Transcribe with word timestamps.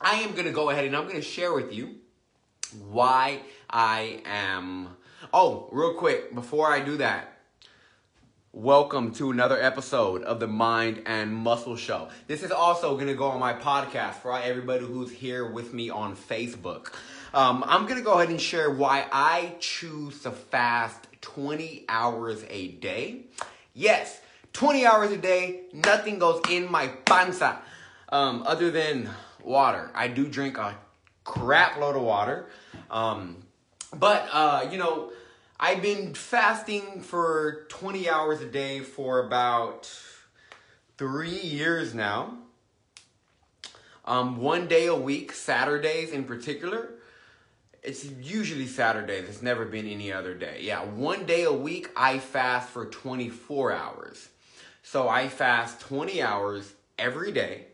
I 0.00 0.16
am 0.16 0.32
going 0.32 0.44
to 0.44 0.52
go 0.52 0.68
ahead 0.68 0.84
and 0.84 0.94
I'm 0.94 1.04
going 1.04 1.16
to 1.16 1.22
share 1.22 1.54
with 1.54 1.72
you 1.72 1.94
why 2.90 3.40
I 3.70 4.20
am. 4.26 4.90
Oh, 5.32 5.70
real 5.72 5.94
quick, 5.94 6.34
before 6.34 6.70
I 6.70 6.80
do 6.80 6.98
that, 6.98 7.38
welcome 8.52 9.14
to 9.14 9.30
another 9.30 9.58
episode 9.58 10.22
of 10.22 10.38
the 10.38 10.46
Mind 10.46 11.02
and 11.06 11.34
Muscle 11.34 11.76
Show. 11.76 12.10
This 12.26 12.42
is 12.42 12.50
also 12.50 12.94
going 12.96 13.06
to 13.06 13.14
go 13.14 13.28
on 13.28 13.40
my 13.40 13.54
podcast 13.54 14.16
for 14.16 14.38
everybody 14.38 14.84
who's 14.84 15.10
here 15.10 15.50
with 15.50 15.72
me 15.72 15.88
on 15.88 16.14
Facebook. 16.14 16.92
Um, 17.32 17.64
I'm 17.66 17.84
going 17.86 17.98
to 17.98 18.04
go 18.04 18.18
ahead 18.18 18.28
and 18.28 18.40
share 18.40 18.70
why 18.70 19.06
I 19.10 19.54
choose 19.60 20.20
to 20.24 20.30
fast 20.30 21.06
20 21.22 21.86
hours 21.88 22.44
a 22.50 22.68
day. 22.68 23.22
Yes, 23.72 24.20
20 24.52 24.84
hours 24.84 25.10
a 25.10 25.16
day, 25.16 25.62
nothing 25.72 26.18
goes 26.18 26.42
in 26.50 26.70
my 26.70 26.88
panza 26.88 27.62
um, 28.10 28.42
other 28.46 28.70
than 28.70 29.08
water. 29.46 29.90
I 29.94 30.08
do 30.08 30.26
drink 30.26 30.58
a 30.58 30.76
crap 31.24 31.78
load 31.78 31.96
of 31.96 32.02
water. 32.02 32.46
Um, 32.90 33.38
but, 33.94 34.28
uh, 34.32 34.68
you 34.70 34.78
know, 34.78 35.12
I've 35.58 35.80
been 35.80 36.14
fasting 36.14 37.00
for 37.00 37.66
20 37.68 38.10
hours 38.10 38.40
a 38.40 38.46
day 38.46 38.80
for 38.80 39.20
about 39.20 39.90
three 40.98 41.40
years 41.40 41.94
now. 41.94 42.38
Um, 44.04 44.36
one 44.36 44.68
day 44.68 44.86
a 44.86 44.94
week, 44.94 45.32
Saturdays 45.32 46.10
in 46.10 46.24
particular. 46.24 46.90
It's 47.82 48.04
usually 48.04 48.66
Saturdays. 48.66 49.28
It's 49.28 49.42
never 49.42 49.64
been 49.64 49.86
any 49.86 50.12
other 50.12 50.34
day. 50.34 50.60
Yeah, 50.62 50.84
one 50.84 51.24
day 51.24 51.44
a 51.44 51.52
week 51.52 51.88
I 51.96 52.18
fast 52.18 52.68
for 52.68 52.86
24 52.86 53.72
hours. 53.72 54.28
So 54.82 55.08
I 55.08 55.28
fast 55.28 55.80
20 55.80 56.22
hours 56.22 56.74
every 56.98 57.32
day. 57.32 57.66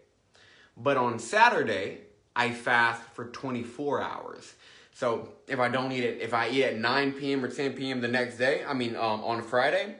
But 0.76 0.96
on 0.96 1.18
Saturday, 1.18 1.98
I 2.34 2.52
fast 2.52 3.02
for 3.14 3.26
24 3.26 4.02
hours. 4.02 4.54
So 4.94 5.28
if 5.48 5.58
I 5.58 5.68
don't 5.68 5.92
eat 5.92 6.04
it, 6.04 6.20
if 6.20 6.34
I 6.34 6.48
eat 6.48 6.64
at 6.64 6.78
9 6.78 7.12
p.m. 7.12 7.44
or 7.44 7.48
10 7.48 7.72
p.m. 7.72 8.00
the 8.00 8.08
next 8.08 8.38
day, 8.38 8.62
I 8.66 8.74
mean 8.74 8.94
um, 8.96 9.24
on 9.24 9.42
Friday, 9.42 9.96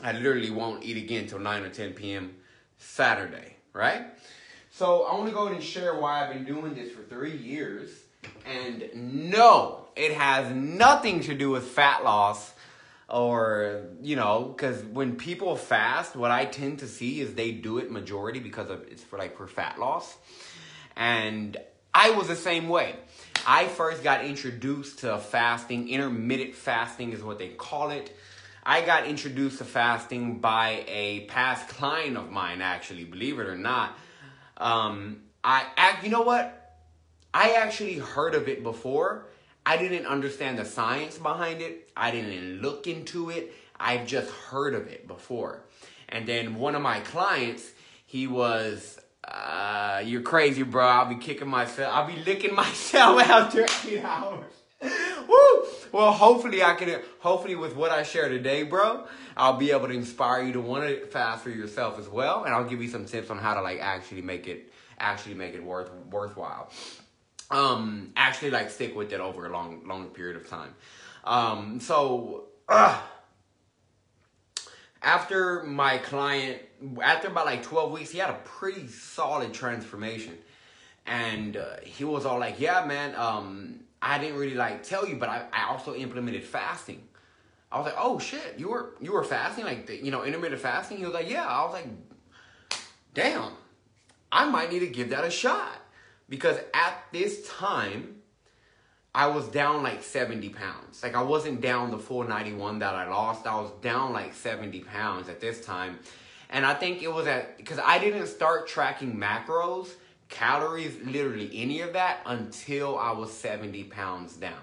I 0.00 0.12
literally 0.12 0.50
won't 0.50 0.84
eat 0.84 0.96
again 0.96 1.24
until 1.24 1.38
9 1.38 1.62
or 1.62 1.68
10 1.68 1.92
p.m. 1.92 2.34
Saturday, 2.78 3.56
right? 3.72 4.06
So 4.70 5.04
I 5.04 5.14
want 5.14 5.28
to 5.28 5.34
go 5.34 5.44
ahead 5.44 5.54
and 5.54 5.62
share 5.62 6.00
why 6.00 6.24
I've 6.24 6.32
been 6.32 6.44
doing 6.44 6.74
this 6.74 6.90
for 6.90 7.02
three 7.02 7.36
years. 7.36 7.90
And 8.44 8.90
no, 9.30 9.86
it 9.94 10.12
has 10.12 10.52
nothing 10.54 11.20
to 11.20 11.34
do 11.34 11.50
with 11.50 11.64
fat 11.64 12.02
loss 12.02 12.53
or, 13.14 13.82
you 14.02 14.16
know, 14.16 14.52
because 14.56 14.82
when 14.82 15.14
people 15.14 15.54
fast, 15.54 16.16
what 16.16 16.32
I 16.32 16.46
tend 16.46 16.80
to 16.80 16.88
see 16.88 17.20
is 17.20 17.34
they 17.34 17.52
do 17.52 17.78
it 17.78 17.88
majority 17.88 18.40
because 18.40 18.70
of 18.70 18.82
it's 18.90 19.04
for 19.04 19.20
like 19.20 19.36
for 19.36 19.46
fat 19.46 19.78
loss. 19.78 20.16
And 20.96 21.56
I 21.94 22.10
was 22.10 22.26
the 22.26 22.34
same 22.34 22.68
way. 22.68 22.96
I 23.46 23.68
first 23.68 24.02
got 24.02 24.24
introduced 24.24 24.98
to 25.00 25.18
fasting, 25.18 25.88
intermittent 25.90 26.56
fasting 26.56 27.12
is 27.12 27.22
what 27.22 27.38
they 27.38 27.50
call 27.50 27.90
it. 27.90 28.12
I 28.64 28.80
got 28.80 29.06
introduced 29.06 29.58
to 29.58 29.64
fasting 29.64 30.40
by 30.40 30.84
a 30.88 31.26
past 31.26 31.68
client 31.68 32.16
of 32.16 32.32
mine, 32.32 32.62
actually, 32.62 33.04
believe 33.04 33.38
it 33.38 33.46
or 33.46 33.56
not. 33.56 33.96
Um, 34.56 35.20
I 35.44 35.64
act, 35.76 36.02
you 36.02 36.10
know 36.10 36.22
what? 36.22 36.80
I 37.32 37.52
actually 37.52 37.98
heard 37.98 38.34
of 38.34 38.48
it 38.48 38.64
before. 38.64 39.26
I 39.66 39.76
didn't 39.76 40.06
understand 40.06 40.58
the 40.58 40.64
science 40.64 41.18
behind 41.18 41.62
it. 41.62 41.90
I 41.96 42.10
didn't 42.10 42.60
look 42.60 42.86
into 42.86 43.30
it. 43.30 43.52
I've 43.78 44.06
just 44.06 44.30
heard 44.30 44.74
of 44.74 44.86
it 44.88 45.08
before. 45.08 45.64
And 46.08 46.26
then 46.26 46.56
one 46.56 46.74
of 46.74 46.82
my 46.82 47.00
clients, 47.00 47.70
he 48.04 48.26
was 48.26 48.98
uh, 49.26 50.02
you're 50.04 50.22
crazy, 50.22 50.62
bro. 50.62 50.86
I'll 50.86 51.08
be 51.08 51.16
kicking 51.16 51.48
myself. 51.48 51.92
I'll 51.94 52.06
be 52.06 52.22
licking 52.24 52.54
myself 52.64 53.20
after 53.22 53.66
eight 53.88 54.04
hours. 54.04 54.52
Woo! 54.82 55.64
Well, 55.92 56.12
hopefully 56.12 56.62
I 56.62 56.74
can. 56.74 57.00
Hopefully, 57.20 57.54
with 57.54 57.74
what 57.74 57.90
I 57.90 58.02
share 58.02 58.28
today, 58.28 58.64
bro, 58.64 59.06
I'll 59.36 59.56
be 59.56 59.70
able 59.70 59.88
to 59.88 59.94
inspire 59.94 60.42
you 60.42 60.52
to 60.52 60.60
want 60.60 60.84
to 60.84 61.06
fast 61.06 61.42
for 61.42 61.50
yourself 61.50 61.98
as 61.98 62.08
well, 62.08 62.44
and 62.44 62.54
I'll 62.54 62.68
give 62.68 62.82
you 62.82 62.88
some 62.88 63.06
tips 63.06 63.30
on 63.30 63.38
how 63.38 63.54
to 63.54 63.62
like 63.62 63.80
actually 63.80 64.22
make 64.22 64.46
it 64.46 64.72
actually 64.98 65.34
make 65.34 65.54
it 65.54 65.64
worth 65.64 65.90
worthwhile. 66.10 66.70
Um, 67.54 68.12
actually, 68.16 68.50
like 68.50 68.68
stick 68.68 68.96
with 68.96 69.12
it 69.12 69.20
over 69.20 69.46
a 69.46 69.50
long 69.50 69.86
long 69.86 70.08
period 70.08 70.36
of 70.36 70.48
time. 70.48 70.74
Um, 71.24 71.80
so. 71.80 72.46
Uh, 72.68 72.98
after 75.04 75.62
my 75.64 75.98
client, 75.98 76.62
after 77.02 77.28
about 77.28 77.44
like 77.44 77.62
12 77.62 77.92
weeks, 77.92 78.10
he 78.10 78.18
had 78.18 78.30
a 78.30 78.38
pretty 78.44 78.88
solid 78.88 79.52
transformation. 79.52 80.32
And 81.06 81.58
uh, 81.58 81.76
he 81.82 82.04
was 82.04 82.24
all 82.24 82.38
like, 82.38 82.58
yeah, 82.58 82.86
man, 82.86 83.14
um, 83.14 83.80
I 84.00 84.18
didn't 84.18 84.38
really 84.38 84.54
like 84.54 84.82
tell 84.82 85.06
you, 85.06 85.16
but 85.16 85.28
I, 85.28 85.44
I 85.52 85.68
also 85.68 85.94
implemented 85.94 86.42
fasting. 86.42 87.06
I 87.70 87.76
was 87.76 87.86
like, 87.86 87.96
oh 87.98 88.18
shit, 88.18 88.54
you 88.56 88.68
were 88.70 88.94
you 89.00 89.12
were 89.12 89.24
fasting, 89.24 89.64
like 89.64 89.90
you 90.02 90.10
know, 90.10 90.24
intermittent 90.24 90.60
fasting. 90.60 90.96
He 90.96 91.04
was 91.04 91.12
like, 91.12 91.28
yeah. 91.28 91.44
I 91.44 91.64
was 91.64 91.74
like, 91.74 91.88
damn, 93.12 93.52
I 94.32 94.48
might 94.48 94.72
need 94.72 94.80
to 94.80 94.86
give 94.86 95.10
that 95.10 95.24
a 95.24 95.30
shot 95.30 95.83
because 96.34 96.58
at 96.74 96.98
this 97.12 97.48
time, 97.48 98.16
I 99.14 99.28
was 99.28 99.46
down 99.46 99.84
like 99.84 100.02
70 100.02 100.48
pounds. 100.48 101.00
Like 101.00 101.14
I 101.14 101.22
wasn't 101.22 101.60
down 101.60 101.92
the 101.92 101.98
full 101.98 102.24
91 102.24 102.80
that 102.80 102.92
I 102.92 103.08
lost. 103.08 103.46
I 103.46 103.54
was 103.54 103.70
down 103.82 104.12
like 104.12 104.34
70 104.34 104.80
pounds 104.80 105.28
at 105.28 105.40
this 105.40 105.64
time. 105.64 106.00
And 106.50 106.66
I 106.66 106.74
think 106.74 107.04
it 107.04 107.12
was 107.12 107.28
at, 107.28 107.56
because 107.56 107.78
I 107.78 108.00
didn't 108.00 108.26
start 108.26 108.66
tracking 108.66 109.16
macros, 109.16 109.90
calories, 110.28 110.96
literally 111.06 111.52
any 111.54 111.82
of 111.82 111.92
that 111.92 112.18
until 112.26 112.98
I 112.98 113.12
was 113.12 113.32
70 113.32 113.84
pounds 113.84 114.34
down. 114.34 114.58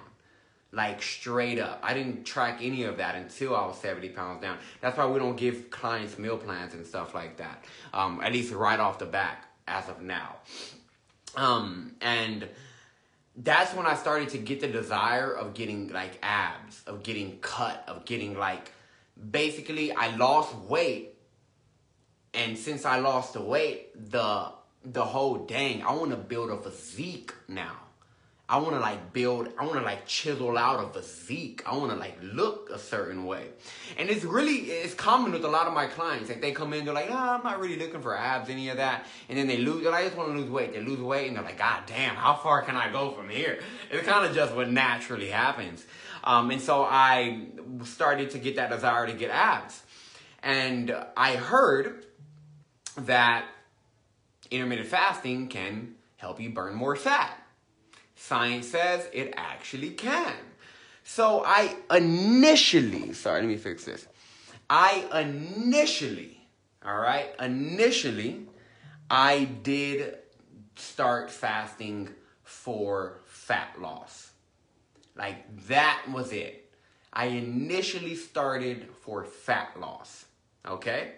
Like 0.74 1.02
straight 1.02 1.58
up. 1.58 1.80
I 1.82 1.94
didn't 1.94 2.26
track 2.26 2.60
any 2.62 2.84
of 2.84 2.98
that 2.98 3.16
until 3.16 3.56
I 3.56 3.66
was 3.66 3.78
70 3.78 4.10
pounds 4.10 4.42
down. 4.42 4.58
That's 4.82 4.98
why 4.98 5.06
we 5.06 5.20
don't 5.20 5.38
give 5.38 5.70
clients 5.70 6.20
meal 6.20 6.38
plans 6.38 6.74
and 6.74 6.86
stuff 6.86 7.16
like 7.16 7.38
that. 7.38 7.64
Um, 7.94 8.20
at 8.22 8.34
least 8.34 8.52
right 8.52 8.80
off 8.82 9.00
the 9.00 9.06
bat 9.06 9.46
as 9.70 9.88
of 9.88 10.02
now. 10.02 10.36
Um, 11.36 11.96
and, 12.02 12.48
that's 13.36 13.74
when 13.74 13.86
I 13.86 13.96
started 13.96 14.30
to 14.30 14.38
get 14.38 14.60
the 14.60 14.68
desire 14.68 15.32
of 15.32 15.54
getting 15.54 15.90
like 15.90 16.20
abs, 16.22 16.84
of 16.86 17.04
getting 17.04 17.40
cut, 17.40 17.84
of 17.88 18.06
getting 18.06 18.38
like 18.38 18.72
basically 19.32 19.92
I 19.92 20.16
lost 20.16 20.54
weight. 20.56 21.16
And 22.34 22.58
since 22.58 22.86
I 22.86 23.00
lost 23.00 23.34
the 23.34 23.42
weight, 23.42 24.12
the 24.12 24.52
the 24.84 25.06
whole 25.06 25.38
dang, 25.38 25.84
I 25.84 25.94
want 25.94 26.12
to 26.12 26.18
build 26.18 26.50
a 26.50 26.58
physique 26.58 27.34
now. 27.48 27.78
I 28.52 28.58
want 28.58 28.76
to 28.76 28.82
like 28.82 29.14
build, 29.14 29.48
I 29.58 29.64
want 29.64 29.80
to 29.80 29.82
like 29.86 30.06
chisel 30.06 30.58
out 30.58 30.84
a 30.84 30.90
physique. 30.90 31.64
I 31.66 31.74
want 31.78 31.90
to 31.92 31.98
like 31.98 32.18
look 32.22 32.70
a 32.70 32.78
certain 32.78 33.26
way. 33.26 33.48
And 33.98 34.10
it's 34.10 34.26
really, 34.26 34.56
it's 34.56 34.94
common 34.94 35.32
with 35.32 35.46
a 35.46 35.48
lot 35.48 35.68
of 35.68 35.74
my 35.74 35.88
clients. 35.88 36.28
Like 36.28 36.42
they 36.42 36.52
come 36.52 36.74
in, 36.74 36.84
they're 36.84 36.94
like, 36.94 37.08
oh, 37.10 37.16
I'm 37.16 37.44
not 37.44 37.62
really 37.62 37.78
looking 37.78 38.02
for 38.02 38.14
abs, 38.14 38.50
any 38.50 38.68
of 38.68 38.76
that. 38.76 39.06
And 39.30 39.38
then 39.38 39.48
they 39.48 39.56
lose, 39.56 39.86
like, 39.86 39.94
I 39.94 40.04
just 40.04 40.18
want 40.18 40.34
to 40.34 40.38
lose 40.38 40.50
weight. 40.50 40.74
They 40.74 40.82
lose 40.82 41.00
weight 41.00 41.30
and 41.30 41.38
they're 41.38 41.46
like, 41.46 41.58
God 41.58 41.84
damn, 41.88 42.16
how 42.16 42.36
far 42.36 42.62
can 42.64 42.76
I 42.76 42.92
go 42.92 43.12
from 43.12 43.30
here? 43.30 43.62
It's 43.90 44.06
kind 44.06 44.26
of 44.26 44.36
just 44.36 44.54
what 44.54 44.70
naturally 44.70 45.30
happens. 45.30 45.86
Um, 46.26 46.52
and 46.52 46.60
so 46.62 46.84
I 46.84 47.46
started 47.86 48.32
to 48.32 48.38
get 48.38 48.58
that 48.58 48.70
desire 48.70 49.08
to 49.08 49.14
get 49.14 49.30
abs. 49.32 49.82
And 50.44 50.94
I 51.16 51.38
heard 51.38 52.06
that 52.98 53.46
intermittent 54.50 54.90
fasting 54.90 55.48
can 55.48 55.96
help 56.18 56.42
you 56.42 56.50
burn 56.50 56.76
more 56.76 56.98
fat. 56.98 57.41
Science 58.22 58.68
says 58.68 59.10
it 59.14 59.34
actually 59.36 59.90
can. 59.90 60.36
So 61.04 61.44
I 61.44 61.76
initially, 61.90 63.14
sorry, 63.14 63.42
let 63.42 63.48
me 63.48 63.58
fix 63.58 63.84
this. 63.84 64.08
I 64.70 65.08
initially, 65.12 66.40
all 66.86 67.00
right, 67.00 67.34
initially, 67.40 68.46
I 69.10 69.46
did 69.64 70.20
start 70.76 71.32
fasting 71.32 72.10
for 72.44 73.22
fat 73.26 73.82
loss. 73.82 74.30
Like 75.16 75.68
that 75.68 76.04
was 76.12 76.32
it. 76.32 76.72
I 77.12 77.26
initially 77.26 78.16
started 78.16 78.88
for 79.02 79.24
fat 79.26 79.80
loss, 79.80 80.26
okay? 80.66 81.14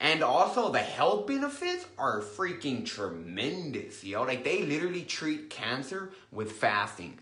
And 0.00 0.22
also 0.22 0.70
the 0.70 0.78
health 0.78 1.26
benefits 1.26 1.86
are 1.98 2.20
freaking 2.20 2.86
tremendous, 2.86 4.04
yo. 4.04 4.22
Like 4.22 4.44
they 4.44 4.62
literally 4.62 5.02
treat 5.02 5.50
cancer 5.50 6.10
with 6.30 6.52
fasting. 6.52 7.18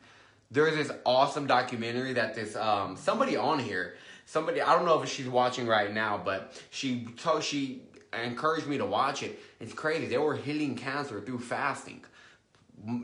There's 0.50 0.74
this 0.76 0.96
awesome 1.04 1.46
documentary 1.46 2.12
that 2.14 2.34
this 2.34 2.54
um 2.54 2.96
somebody 2.96 3.36
on 3.36 3.58
here, 3.58 3.96
somebody 4.26 4.60
I 4.60 4.74
don't 4.74 4.84
know 4.84 5.02
if 5.02 5.08
she's 5.08 5.28
watching 5.28 5.66
right 5.66 5.92
now, 5.92 6.20
but 6.22 6.62
she 6.70 7.06
told 7.16 7.42
she 7.42 7.82
encouraged 8.12 8.66
me 8.66 8.76
to 8.78 8.86
watch 8.86 9.22
it. 9.22 9.40
It's 9.58 9.72
crazy. 9.72 10.06
They 10.06 10.18
were 10.18 10.36
healing 10.36 10.76
cancer 10.76 11.20
through 11.20 11.40
fasting. 11.40 12.04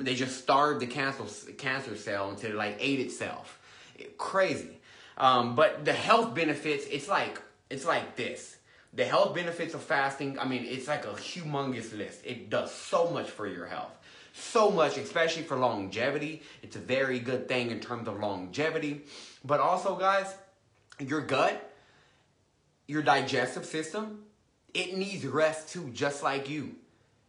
They 0.00 0.14
just 0.14 0.38
starved 0.38 0.80
the 0.80 0.86
cancer 0.86 1.24
cancer 1.52 1.96
cell 1.96 2.28
until 2.28 2.50
it 2.50 2.56
like 2.56 2.76
ate 2.78 3.00
itself. 3.00 3.58
It, 3.98 4.18
crazy. 4.18 4.80
Um, 5.16 5.54
but 5.54 5.84
the 5.86 5.92
health 5.94 6.34
benefits, 6.34 6.84
it's 6.90 7.08
like 7.08 7.40
it's 7.70 7.86
like 7.86 8.16
this 8.16 8.58
the 8.92 9.04
health 9.04 9.34
benefits 9.34 9.74
of 9.74 9.82
fasting, 9.82 10.38
I 10.38 10.44
mean, 10.46 10.64
it's 10.66 10.88
like 10.88 11.04
a 11.04 11.12
humongous 11.12 11.96
list. 11.96 12.20
It 12.24 12.50
does 12.50 12.72
so 12.74 13.10
much 13.10 13.30
for 13.30 13.46
your 13.46 13.66
health. 13.66 13.92
so 14.34 14.70
much, 14.70 14.96
especially 14.96 15.42
for 15.42 15.56
longevity. 15.56 16.42
It's 16.62 16.76
a 16.76 16.78
very 16.78 17.18
good 17.18 17.48
thing 17.48 17.70
in 17.70 17.80
terms 17.80 18.08
of 18.08 18.18
longevity. 18.18 19.02
But 19.44 19.60
also, 19.60 19.94
guys, 19.96 20.34
your 20.98 21.20
gut, 21.20 21.70
your 22.86 23.02
digestive 23.02 23.64
system, 23.64 24.24
it 24.72 24.96
needs 24.96 25.24
rest 25.26 25.68
too, 25.70 25.90
just 25.92 26.22
like 26.22 26.48
you. 26.48 26.76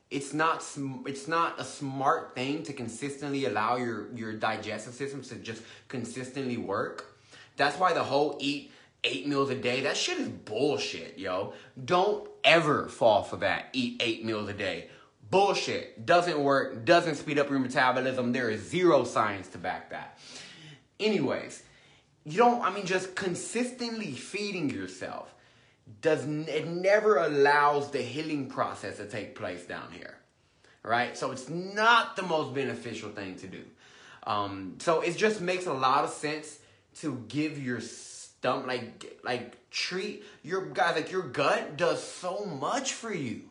It's 0.10 0.34
not 0.34 0.64
it's 1.08 1.28
not 1.28 1.60
a 1.60 1.64
smart 1.64 2.36
thing 2.36 2.64
to 2.64 2.74
consistently 2.74 3.46
allow 3.46 3.78
your 3.78 4.14
your 4.16 4.34
digestive 4.34 4.94
system 4.94 5.24
to 5.24 5.36
just 5.36 5.64
consistently 5.88 6.58
work. 6.58 7.18
That's 7.58 7.78
why 7.78 7.94
the 7.94 8.04
whole 8.04 8.38
eat 8.40 8.72
eight 9.04 9.28
meals 9.28 9.50
a 9.50 9.56
day, 9.56 9.82
that 9.82 9.98
shit 9.98 10.18
is 10.20 10.30
bullshit, 10.30 11.18
yo. 11.18 11.54
Don't 11.84 12.30
ever 12.44 12.88
fall 12.88 13.24
for 13.24 13.38
that. 13.38 13.70
Eat 13.74 14.02
eight 14.04 14.26
meals 14.26 14.50
a 14.50 14.54
day. 14.54 14.90
Bullshit. 15.30 16.06
Doesn't 16.06 16.40
work, 16.40 16.86
doesn't 16.86 17.16
speed 17.16 17.40
up 17.40 17.50
your 17.50 17.60
metabolism. 17.60 18.32
There 18.32 18.50
is 18.50 18.62
zero 18.62 19.04
science 19.04 19.48
to 19.50 19.58
back 19.58 19.90
that. 19.90 20.20
Anyways, 21.00 21.64
you 22.26 22.38
don't, 22.38 22.62
I 22.62 22.74
mean, 22.74 22.86
just 22.86 23.16
consistently 23.16 24.12
feeding 24.12 24.70
yourself 24.70 25.34
does 26.02 26.26
it 26.26 26.68
never 26.68 27.18
allows 27.18 27.92
the 27.92 28.02
healing 28.02 28.48
process 28.48 28.98
to 28.98 29.06
take 29.06 29.36
place 29.36 29.66
down 29.66 29.92
here 29.92 30.18
right 30.84 31.18
so 31.18 31.32
it's 31.32 31.50
not 31.50 32.16
the 32.16 32.24
most 32.24 32.54
beneficial 32.54 33.10
thing 33.10 33.36
to 33.36 33.48
do 33.48 33.64
um, 34.26 34.76
so 34.80 35.02
it 35.02 35.18
just 35.18 35.42
makes 35.42 35.66
a 35.66 35.74
lot 35.74 36.06
of 36.06 36.10
sense 36.10 36.60
to 36.96 37.24
give 37.28 37.62
your 37.62 37.82
stomach 38.44 38.68
like 38.68 39.20
like 39.24 39.70
treat 39.72 40.22
your 40.44 40.66
guys 40.66 40.98
like 40.98 41.10
your 41.10 41.22
gut 41.22 41.78
does 41.78 42.04
so 42.04 42.44
much 42.44 42.92
for 42.92 43.14
you 43.14 43.44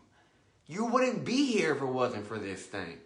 you 0.67 0.85
wouldn't 0.85 1.25
be 1.25 1.47
here 1.51 1.75
if 1.75 1.81
it 1.81 1.87
wasn't 1.87 2.27
for 2.27 2.39
this 2.39 2.61
thing 2.67 2.99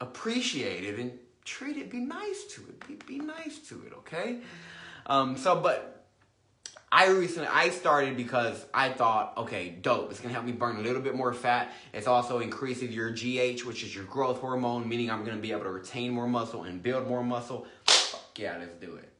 appreciate 0.00 0.84
it 0.84 0.96
and 0.96 1.18
treat 1.44 1.76
it 1.76 1.90
be 1.90 1.98
nice 1.98 2.44
to 2.44 2.60
it 2.60 2.86
be, 2.86 2.94
be 2.94 3.18
nice 3.18 3.58
to 3.58 3.82
it 3.86 3.92
okay 3.92 4.38
um, 5.06 5.36
so 5.36 5.60
but 5.60 6.06
I 6.92 7.08
recently 7.08 7.48
I 7.48 7.70
started 7.70 8.16
because 8.16 8.64
I 8.72 8.88
thought, 8.88 9.36
okay, 9.36 9.68
dope. 9.68 10.10
It's 10.10 10.20
gonna 10.20 10.32
help 10.32 10.46
me 10.46 10.52
burn 10.52 10.76
a 10.76 10.80
little 10.80 11.02
bit 11.02 11.14
more 11.14 11.34
fat. 11.34 11.70
It's 11.92 12.06
also 12.06 12.38
increasing 12.38 12.92
your 12.92 13.10
GH, 13.10 13.64
which 13.66 13.82
is 13.82 13.94
your 13.94 14.04
growth 14.04 14.40
hormone, 14.40 14.88
meaning 14.88 15.10
I'm 15.10 15.22
gonna 15.22 15.36
be 15.36 15.52
able 15.52 15.64
to 15.64 15.70
retain 15.70 16.12
more 16.12 16.26
muscle 16.26 16.62
and 16.62 16.82
build 16.82 17.06
more 17.06 17.22
muscle. 17.22 17.66
Fuck 17.84 18.38
yeah, 18.38 18.56
let's 18.58 18.72
do 18.74 18.94
it. 18.96 19.17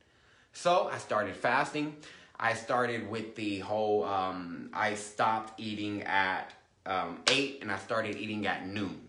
So 0.61 0.91
I 0.93 0.99
started 0.99 1.37
fasting. 1.37 1.95
I 2.41 2.55
started 2.55 3.09
with 3.09 3.37
the 3.37 3.61
whole. 3.61 4.03
Um, 4.03 4.71
I 4.73 4.95
stopped 4.95 5.61
eating 5.61 6.03
at 6.03 6.53
um, 6.85 7.21
eight 7.31 7.61
and 7.63 7.71
I 7.71 7.79
started 7.79 8.17
eating 8.17 8.45
at 8.45 8.67
noon. 8.67 9.03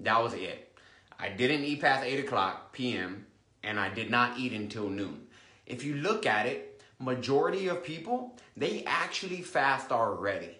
That 0.00 0.22
was 0.22 0.32
it. 0.32 0.72
I 1.20 1.28
didn't 1.28 1.64
eat 1.64 1.82
past 1.82 2.06
eight 2.06 2.20
o'clock 2.20 2.72
p.m. 2.72 3.26
and 3.62 3.78
I 3.78 3.92
did 3.92 4.08
not 4.10 4.38
eat 4.38 4.54
until 4.54 4.88
noon. 4.88 5.26
If 5.66 5.84
you 5.84 5.96
look 5.96 6.24
at 6.24 6.46
it, 6.46 6.82
majority 6.98 7.68
of 7.68 7.84
people, 7.84 8.34
they 8.56 8.82
actually 8.86 9.42
fast 9.42 9.92
already 9.92 10.56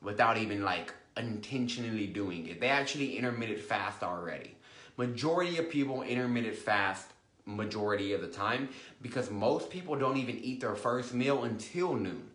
without 0.00 0.38
even 0.38 0.62
like 0.62 0.94
intentionally 1.14 2.06
doing 2.06 2.46
it. 2.46 2.58
They 2.58 2.68
actually 2.68 3.18
intermittent 3.18 3.60
fast 3.60 4.02
already. 4.02 4.56
Majority 4.96 5.58
of 5.58 5.68
people 5.68 6.00
intermittent 6.00 6.56
fast 6.56 7.12
majority 7.48 8.12
of 8.12 8.20
the 8.20 8.28
time 8.28 8.68
because 9.02 9.30
most 9.30 9.70
people 9.70 9.96
don't 9.96 10.18
even 10.18 10.38
eat 10.38 10.60
their 10.60 10.74
first 10.74 11.14
meal 11.14 11.44
until 11.44 11.94
noon. 11.94 12.30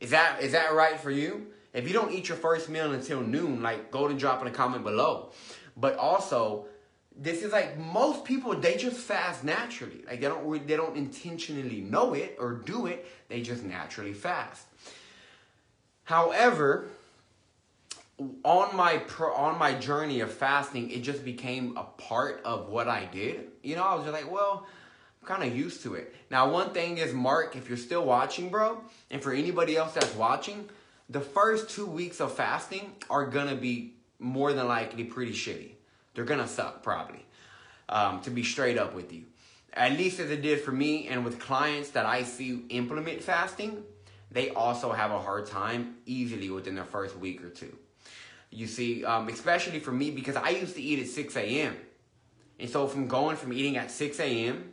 Is 0.00 0.10
that 0.10 0.42
is 0.42 0.52
that 0.52 0.72
right 0.72 0.98
for 0.98 1.10
you? 1.10 1.48
If 1.74 1.86
you 1.86 1.92
don't 1.92 2.12
eat 2.12 2.28
your 2.28 2.38
first 2.38 2.68
meal 2.68 2.92
until 2.92 3.20
noon, 3.20 3.62
like 3.62 3.90
go 3.90 4.06
and 4.06 4.18
drop 4.18 4.40
in 4.40 4.48
a 4.48 4.50
comment 4.50 4.84
below. 4.84 5.32
But 5.76 5.96
also, 5.96 6.66
this 7.18 7.42
is 7.42 7.52
like 7.52 7.78
most 7.78 8.24
people 8.24 8.54
they 8.54 8.76
just 8.76 8.96
fast 8.96 9.42
naturally 9.42 10.02
like 10.06 10.20
they 10.20 10.28
don't 10.28 10.66
they 10.66 10.76
don't 10.76 10.96
intentionally 10.96 11.80
know 11.80 12.14
it 12.14 12.36
or 12.38 12.52
do 12.52 12.86
it 12.86 13.06
they 13.28 13.42
just 13.42 13.64
naturally 13.64 14.12
fast 14.12 14.66
however 16.04 16.88
on 18.44 18.74
my 18.76 19.00
on 19.36 19.58
my 19.58 19.74
journey 19.74 20.20
of 20.20 20.32
fasting 20.32 20.90
it 20.90 21.02
just 21.02 21.24
became 21.24 21.76
a 21.76 21.84
part 21.84 22.40
of 22.44 22.68
what 22.68 22.88
i 22.88 23.04
did 23.06 23.46
you 23.62 23.76
know 23.76 23.84
i 23.84 23.94
was 23.94 24.04
just 24.04 24.12
like 24.12 24.30
well 24.30 24.66
i'm 25.22 25.28
kind 25.28 25.48
of 25.48 25.56
used 25.56 25.82
to 25.82 25.94
it 25.94 26.14
now 26.30 26.50
one 26.50 26.70
thing 26.70 26.98
is 26.98 27.14
mark 27.14 27.54
if 27.54 27.68
you're 27.68 27.78
still 27.78 28.04
watching 28.04 28.48
bro 28.48 28.80
and 29.10 29.22
for 29.22 29.32
anybody 29.32 29.76
else 29.76 29.94
that's 29.94 30.14
watching 30.16 30.68
the 31.08 31.20
first 31.20 31.70
two 31.70 31.86
weeks 31.86 32.20
of 32.20 32.32
fasting 32.32 32.92
are 33.08 33.26
gonna 33.26 33.54
be 33.54 33.94
more 34.18 34.52
than 34.52 34.66
likely 34.66 35.04
pretty 35.04 35.32
shitty 35.32 35.70
they're 36.18 36.24
gonna 36.24 36.48
suck 36.48 36.82
probably. 36.82 37.24
Um, 37.88 38.20
to 38.22 38.30
be 38.30 38.42
straight 38.42 38.76
up 38.76 38.92
with 38.92 39.12
you, 39.12 39.22
at 39.72 39.92
least 39.92 40.18
as 40.18 40.32
it 40.32 40.42
did 40.42 40.62
for 40.62 40.72
me, 40.72 41.06
and 41.06 41.24
with 41.24 41.38
clients 41.38 41.90
that 41.90 42.06
I 42.06 42.24
see 42.24 42.64
implement 42.70 43.22
fasting, 43.22 43.84
they 44.32 44.50
also 44.50 44.90
have 44.90 45.12
a 45.12 45.20
hard 45.20 45.46
time 45.46 45.98
easily 46.06 46.50
within 46.50 46.74
their 46.74 46.84
first 46.84 47.16
week 47.16 47.42
or 47.44 47.50
two. 47.50 47.78
You 48.50 48.66
see, 48.66 49.04
um, 49.04 49.28
especially 49.28 49.78
for 49.78 49.92
me 49.92 50.10
because 50.10 50.36
I 50.36 50.50
used 50.50 50.74
to 50.76 50.82
eat 50.82 51.00
at 51.00 51.06
6 51.06 51.36
a.m. 51.36 51.76
And 52.58 52.68
so 52.68 52.86
from 52.86 53.06
going 53.06 53.36
from 53.36 53.52
eating 53.52 53.76
at 53.76 53.90
6 53.90 54.18
a.m. 54.20 54.72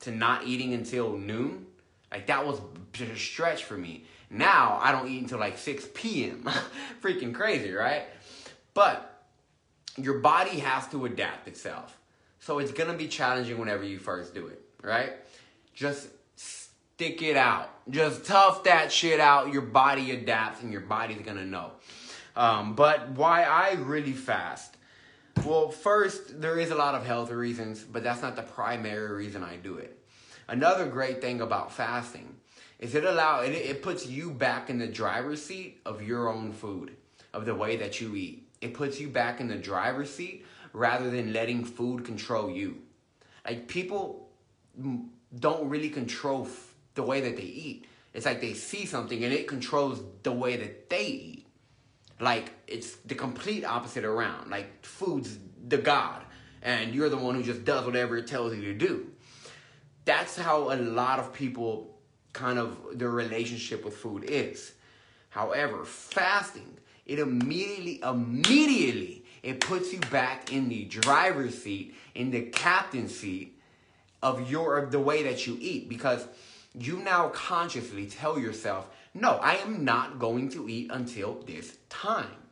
to 0.00 0.10
not 0.10 0.46
eating 0.46 0.74
until 0.74 1.16
noon, 1.16 1.66
like 2.10 2.26
that 2.26 2.44
was 2.44 2.60
just 2.92 3.12
a 3.12 3.16
stretch 3.16 3.64
for 3.64 3.76
me. 3.76 4.04
Now 4.30 4.78
I 4.82 4.92
don't 4.92 5.08
eat 5.08 5.22
until 5.22 5.38
like 5.38 5.58
6 5.58 5.88
p.m. 5.94 6.44
Freaking 7.02 7.34
crazy, 7.34 7.72
right? 7.72 8.04
But 8.74 9.24
your 9.96 10.18
body 10.18 10.58
has 10.58 10.86
to 10.88 11.06
adapt 11.06 11.48
itself. 11.48 11.96
So 12.40 12.58
it's 12.58 12.72
gonna 12.72 12.94
be 12.94 13.08
challenging 13.08 13.58
whenever 13.58 13.84
you 13.84 13.98
first 13.98 14.34
do 14.34 14.46
it, 14.48 14.62
right? 14.82 15.12
Just 15.74 16.08
stick 16.36 17.22
it 17.22 17.36
out. 17.36 17.70
Just 17.88 18.24
tough 18.24 18.64
that 18.64 18.92
shit 18.92 19.20
out. 19.20 19.52
Your 19.52 19.62
body 19.62 20.10
adapts 20.10 20.62
and 20.62 20.72
your 20.72 20.82
body's 20.82 21.22
gonna 21.22 21.44
know. 21.44 21.72
Um, 22.36 22.74
but 22.74 23.10
why 23.10 23.44
I 23.44 23.72
really 23.72 24.12
fast? 24.12 24.76
Well, 25.44 25.70
first, 25.70 26.40
there 26.40 26.58
is 26.58 26.70
a 26.70 26.74
lot 26.74 26.94
of 26.94 27.04
health 27.04 27.30
reasons, 27.30 27.82
but 27.82 28.02
that's 28.02 28.22
not 28.22 28.36
the 28.36 28.42
primary 28.42 29.14
reason 29.14 29.42
I 29.42 29.56
do 29.56 29.78
it. 29.78 29.98
Another 30.48 30.86
great 30.86 31.20
thing 31.20 31.40
about 31.40 31.72
fasting 31.72 32.36
is 32.78 32.94
it 32.94 33.04
allow 33.04 33.40
it, 33.40 33.50
it 33.50 33.82
puts 33.82 34.06
you 34.06 34.30
back 34.30 34.70
in 34.70 34.78
the 34.78 34.86
driver's 34.86 35.42
seat 35.42 35.80
of 35.86 36.02
your 36.02 36.28
own 36.28 36.52
food, 36.52 36.96
of 37.32 37.46
the 37.46 37.54
way 37.54 37.76
that 37.76 38.00
you 38.00 38.14
eat. 38.14 38.48
It 38.60 38.74
puts 38.74 39.00
you 39.00 39.08
back 39.08 39.40
in 39.40 39.48
the 39.48 39.56
driver's 39.56 40.10
seat 40.10 40.44
rather 40.72 41.10
than 41.10 41.32
letting 41.32 41.64
food 41.64 42.04
control 42.04 42.50
you. 42.50 42.78
Like 43.44 43.66
people 43.66 44.28
don't 45.38 45.68
really 45.68 45.90
control 45.90 46.48
the 46.94 47.02
way 47.02 47.20
that 47.22 47.36
they 47.36 47.42
eat. 47.42 47.86
It's 48.14 48.26
like 48.26 48.40
they 48.40 48.54
see 48.54 48.86
something 48.86 49.24
and 49.24 49.32
it 49.32 49.46
controls 49.48 50.02
the 50.22 50.32
way 50.32 50.56
that 50.56 50.88
they 50.88 51.06
eat. 51.06 51.45
Like 52.20 52.52
it's 52.66 52.96
the 52.96 53.14
complete 53.14 53.64
opposite 53.64 54.04
around. 54.04 54.50
Like 54.50 54.84
food's 54.84 55.38
the 55.68 55.78
god 55.78 56.22
and 56.62 56.94
you're 56.94 57.08
the 57.08 57.16
one 57.16 57.34
who 57.34 57.42
just 57.42 57.64
does 57.64 57.84
whatever 57.84 58.16
it 58.16 58.26
tells 58.26 58.54
you 58.54 58.62
to 58.62 58.74
do. 58.74 59.06
That's 60.04 60.36
how 60.36 60.72
a 60.72 60.76
lot 60.76 61.18
of 61.18 61.32
people 61.32 61.98
kind 62.32 62.58
of 62.58 62.98
their 62.98 63.10
relationship 63.10 63.84
with 63.84 63.96
food 63.96 64.24
is. 64.24 64.72
However, 65.30 65.84
fasting 65.84 66.78
it 67.06 67.20
immediately, 67.20 68.00
immediately, 68.02 69.24
it 69.42 69.60
puts 69.60 69.92
you 69.92 70.00
back 70.10 70.52
in 70.52 70.68
the 70.68 70.84
driver's 70.84 71.62
seat, 71.62 71.94
in 72.14 72.32
the 72.32 72.42
captain 72.42 73.08
seat 73.08 73.58
of 74.22 74.50
your 74.50 74.78
of 74.78 74.90
the 74.90 74.98
way 74.98 75.22
that 75.22 75.46
you 75.46 75.56
eat 75.60 75.88
because 75.88 76.26
you 76.74 76.98
now 76.98 77.28
consciously 77.28 78.06
tell 78.06 78.38
yourself, 78.38 78.88
no, 79.20 79.32
I 79.32 79.56
am 79.56 79.84
not 79.84 80.18
going 80.18 80.50
to 80.50 80.68
eat 80.68 80.90
until 80.92 81.42
this 81.46 81.76
time. 81.88 82.42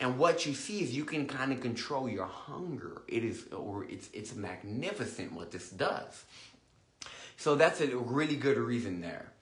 And 0.00 0.18
what 0.18 0.46
you 0.46 0.54
see 0.54 0.82
is 0.82 0.94
you 0.94 1.04
can 1.04 1.26
kind 1.26 1.52
of 1.52 1.60
control 1.60 2.08
your 2.08 2.26
hunger. 2.26 3.02
It 3.08 3.24
is 3.24 3.46
or 3.52 3.84
it's 3.84 4.08
it's 4.12 4.34
magnificent 4.34 5.32
what 5.32 5.50
this 5.50 5.70
does. 5.70 6.24
So 7.36 7.54
that's 7.54 7.80
a 7.80 7.96
really 7.96 8.36
good 8.36 8.58
reason 8.58 9.00
there. 9.00 9.32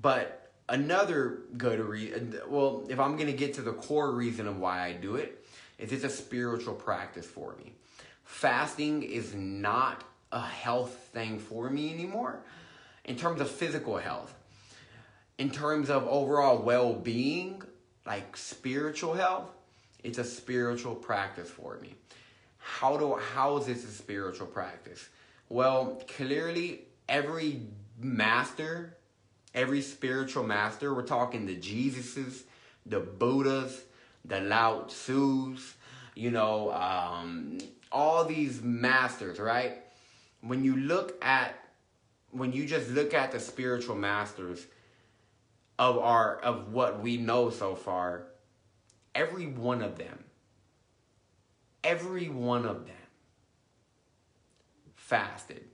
But 0.00 0.46
Another 0.68 1.42
good 1.56 1.78
reason, 1.78 2.40
well, 2.48 2.84
if 2.88 2.98
I'm 2.98 3.16
going 3.16 3.28
to 3.28 3.36
get 3.36 3.54
to 3.54 3.62
the 3.62 3.72
core 3.72 4.10
reason 4.10 4.48
of 4.48 4.58
why 4.58 4.84
I 4.84 4.92
do 4.94 5.14
it, 5.14 5.46
is 5.78 5.92
it's 5.92 6.02
a 6.02 6.08
spiritual 6.08 6.74
practice 6.74 7.26
for 7.26 7.54
me. 7.56 7.72
Fasting 8.24 9.04
is 9.04 9.32
not 9.34 10.02
a 10.32 10.40
health 10.40 10.92
thing 11.12 11.38
for 11.38 11.70
me 11.70 11.92
anymore 11.92 12.40
in 13.04 13.14
terms 13.14 13.40
of 13.40 13.48
physical 13.48 13.96
health. 13.96 14.34
In 15.38 15.50
terms 15.50 15.90
of 15.90 16.06
overall 16.06 16.58
well 16.58 16.94
being, 16.94 17.62
like 18.06 18.36
spiritual 18.36 19.14
health, 19.14 19.48
it's 20.02 20.18
a 20.18 20.24
spiritual 20.24 20.94
practice 20.94 21.50
for 21.50 21.78
me. 21.80 21.94
How 22.58 22.96
do 22.96 23.16
how 23.34 23.58
is 23.58 23.66
this 23.66 23.84
a 23.84 23.92
spiritual 23.92 24.46
practice? 24.46 25.08
Well, 25.48 26.02
clearly 26.08 26.82
every 27.08 27.62
master 27.98 28.96
every 29.56 29.80
spiritual 29.80 30.44
master. 30.44 30.94
We're 30.94 31.02
talking 31.02 31.46
the 31.46 31.56
Jesuses, 31.56 32.42
the 32.84 33.00
Buddhas, 33.00 33.82
the 34.24 34.40
Lao 34.40 34.82
Tzus, 34.82 35.72
you 36.14 36.30
know, 36.30 36.70
um, 36.72 37.58
all 37.90 38.24
these 38.26 38.62
masters, 38.62 39.40
right? 39.40 39.78
When 40.42 40.62
you 40.62 40.76
look 40.76 41.16
at, 41.24 41.58
when 42.30 42.52
you 42.52 42.66
just 42.66 42.90
look 42.90 43.14
at 43.14 43.32
the 43.32 43.40
spiritual 43.40 43.96
masters 43.96 44.66
of 45.78 45.98
our, 45.98 46.38
of 46.38 46.72
what 46.72 47.00
we 47.00 47.16
know 47.16 47.50
so 47.50 47.74
far, 47.74 48.26
every 49.14 49.46
one 49.46 49.82
of 49.82 49.98
them, 49.98 50.24
every 51.84 52.28
one 52.28 52.64
of 52.64 52.86
them 52.86 52.96
fasted. 54.94 55.64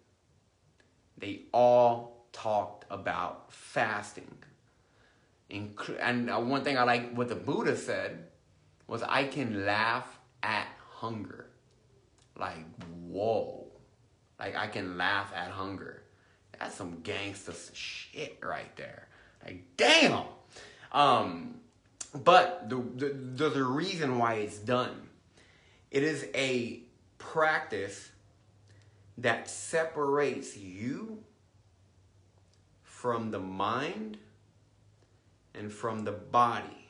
They 1.17 1.43
all 1.53 2.27
talked 2.33 2.85
about 2.91 3.53
fasting. 3.53 4.39
And 5.51 6.31
uh, 6.31 6.39
one 6.39 6.65
thing 6.65 6.79
I 6.79 6.83
like 6.83 7.13
what 7.15 7.29
the 7.29 7.35
Buddha 7.35 7.77
said 7.77 8.29
was, 8.87 9.03
I 9.03 9.25
can 9.25 9.65
laugh 9.65 10.19
at 10.43 10.67
hunger. 10.91 11.47
Like, 12.39 12.65
whoa. 13.07 13.67
Like, 14.39 14.57
I 14.57 14.67
can 14.67 14.97
laugh 14.97 15.33
at 15.35 15.51
hunger. 15.51 16.03
That's 16.59 16.75
some 16.75 17.01
gangster 17.03 17.53
shit 17.75 18.39
right 18.43 18.75
there. 18.77 19.09
Like, 19.45 19.65
damn. 19.77 20.25
Um, 20.93 21.61
but 22.25 22.69
the, 22.69 22.77
the, 22.77 23.13
there's 23.15 23.57
a 23.57 23.65
reason 23.65 24.19
why 24.19 24.35
it's 24.35 24.59
done. 24.59 25.09
It 25.91 26.03
is 26.03 26.27
a 26.35 26.81
practice 27.19 28.11
that 29.19 29.49
separates 29.49 30.57
you 30.57 31.23
from 32.83 33.31
the 33.31 33.39
mind 33.39 34.19
and 35.55 35.73
from 35.73 36.05
the 36.05 36.13
body. 36.13 36.89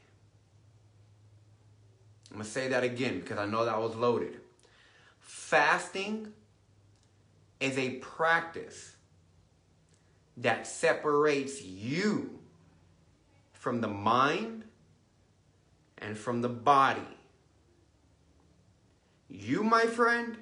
I'm 2.31 2.39
going 2.39 2.45
to 2.45 2.51
say 2.51 2.69
that 2.69 2.85
again 2.85 3.21
because 3.21 3.39
I 3.39 3.47
know 3.47 3.65
that 3.65 3.79
was 3.79 3.95
loaded. 3.95 4.41
Fasting 5.21 6.33
is 7.61 7.77
a 7.77 7.97
practice 7.97 8.97
that 10.39 10.67
separates 10.67 11.63
you 11.63 12.39
from 13.63 13.81
the 13.81 13.87
mind 13.87 14.65
and 15.99 16.19
from 16.19 16.43
the 16.43 16.49
body. 16.49 17.01
You, 19.31 19.63
my 19.63 19.85
friend, 19.87 20.37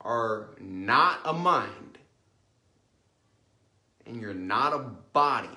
are 0.00 0.48
not 0.58 1.20
a 1.24 1.32
mind 1.32 1.98
and 4.04 4.20
you're 4.20 4.34
not 4.34 4.72
a 4.72 4.80
body. 5.12 5.56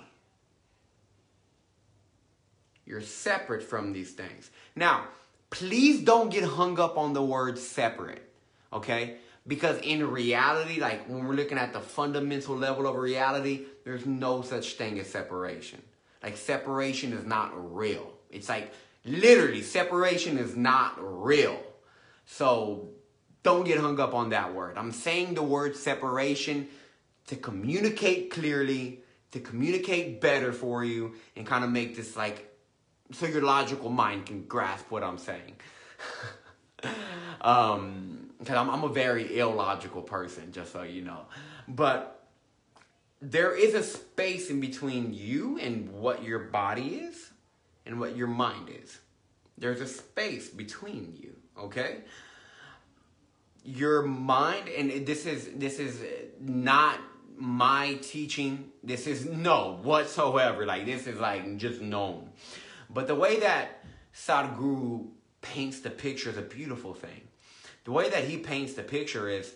You're 2.86 3.02
separate 3.02 3.64
from 3.64 3.94
these 3.94 4.12
things. 4.12 4.52
Now, 4.76 5.08
please 5.50 6.04
don't 6.04 6.30
get 6.30 6.44
hung 6.44 6.80
up 6.80 7.00
on 7.00 7.14
the 7.14 7.24
word 7.24 7.58
separate, 7.58 8.22
okay? 8.72 9.16
Because 9.46 9.78
in 9.82 10.10
reality, 10.10 10.80
like 10.80 11.08
when 11.10 11.26
we're 11.26 11.34
looking 11.34 11.58
at 11.58 11.74
the 11.74 11.82
fundamental 11.82 12.56
level 12.56 12.88
of 12.88 12.96
reality, 12.96 13.66
there's 13.84 14.06
no 14.06 14.42
such 14.42 14.74
thing 14.74 15.00
as 15.00 15.08
separation. 15.08 15.82
Like 16.22 16.38
separation 16.38 17.12
is 17.12 17.26
not 17.26 17.52
real. 17.76 18.14
It's 18.32 18.48
like 18.48 18.72
literally 19.04 19.62
separation 19.62 20.38
is 20.38 20.56
not 20.56 20.96
real. 20.98 21.62
So 22.26 22.90
don't 23.44 23.66
get 23.66 23.80
hung 23.80 24.00
up 24.00 24.14
on 24.14 24.30
that 24.30 24.54
word. 24.54 24.78
I'm 24.78 24.94
saying 24.94 25.34
the 25.34 25.44
word 25.44 25.76
separation 25.76 26.68
to 27.28 27.36
communicate 27.36 28.32
clearly, 28.32 29.02
to 29.32 29.42
communicate 29.42 30.22
better 30.22 30.54
for 30.54 30.86
you, 30.86 31.16
and 31.36 31.46
kind 31.46 31.66
of 31.66 31.70
make 31.70 31.98
this 31.98 32.16
like 32.16 32.50
so 33.12 33.26
your 33.26 33.44
logical 33.44 33.90
mind 33.90 34.26
can 34.26 34.44
grasp 34.46 34.90
what 34.90 35.04
I'm 35.04 35.18
saying. 35.18 35.56
um, 37.42 38.23
because 38.44 38.58
I'm, 38.58 38.70
I'm 38.70 38.84
a 38.84 38.90
very 38.90 39.40
illogical 39.40 40.02
person, 40.02 40.52
just 40.52 40.74
so 40.74 40.84
you 40.84 41.02
know. 41.02 41.22
But 41.68 42.28
there 43.22 43.56
is 43.56 43.74
a 43.74 43.84
space 43.84 44.50
in 44.50 44.60
between 44.60 45.14
you 45.14 45.58
and 45.60 45.90
what 45.94 46.24
your 46.24 46.40
body 46.40 46.96
is 46.96 47.32
and 47.86 48.00
what 48.00 48.18
your 48.18 48.28
mind 48.28 48.70
is. 48.70 49.00
There's 49.58 49.80
a 49.80 49.88
space 49.88 50.50
between 50.50 51.18
you, 51.18 51.36
okay? 51.58 52.00
Your 53.64 54.02
mind, 54.02 54.68
and 54.68 55.06
this 55.06 55.26
is 55.26 55.50
this 55.56 55.80
is 55.80 56.02
not 56.42 57.00
my 57.38 57.98
teaching. 58.02 58.72
This 58.84 59.08
is 59.08 59.26
no 59.26 59.80
whatsoever. 59.84 60.66
Like 60.66 60.86
this 60.86 61.08
is 61.08 61.18
like 61.18 61.58
just 61.58 61.80
known. 61.80 62.32
But 62.90 63.08
the 63.08 63.16
way 63.16 63.40
that 63.40 63.86
Sadhguru 64.14 65.08
paints 65.42 65.80
the 65.80 65.90
picture 65.90 66.30
is 66.30 66.38
a 66.38 66.42
beautiful 66.42 66.94
thing. 66.94 67.22
The 67.84 67.92
way 67.92 68.10
that 68.10 68.26
he 68.26 68.38
paints 68.38 68.74
the 68.74 68.84
picture 68.84 69.28
is 69.30 69.54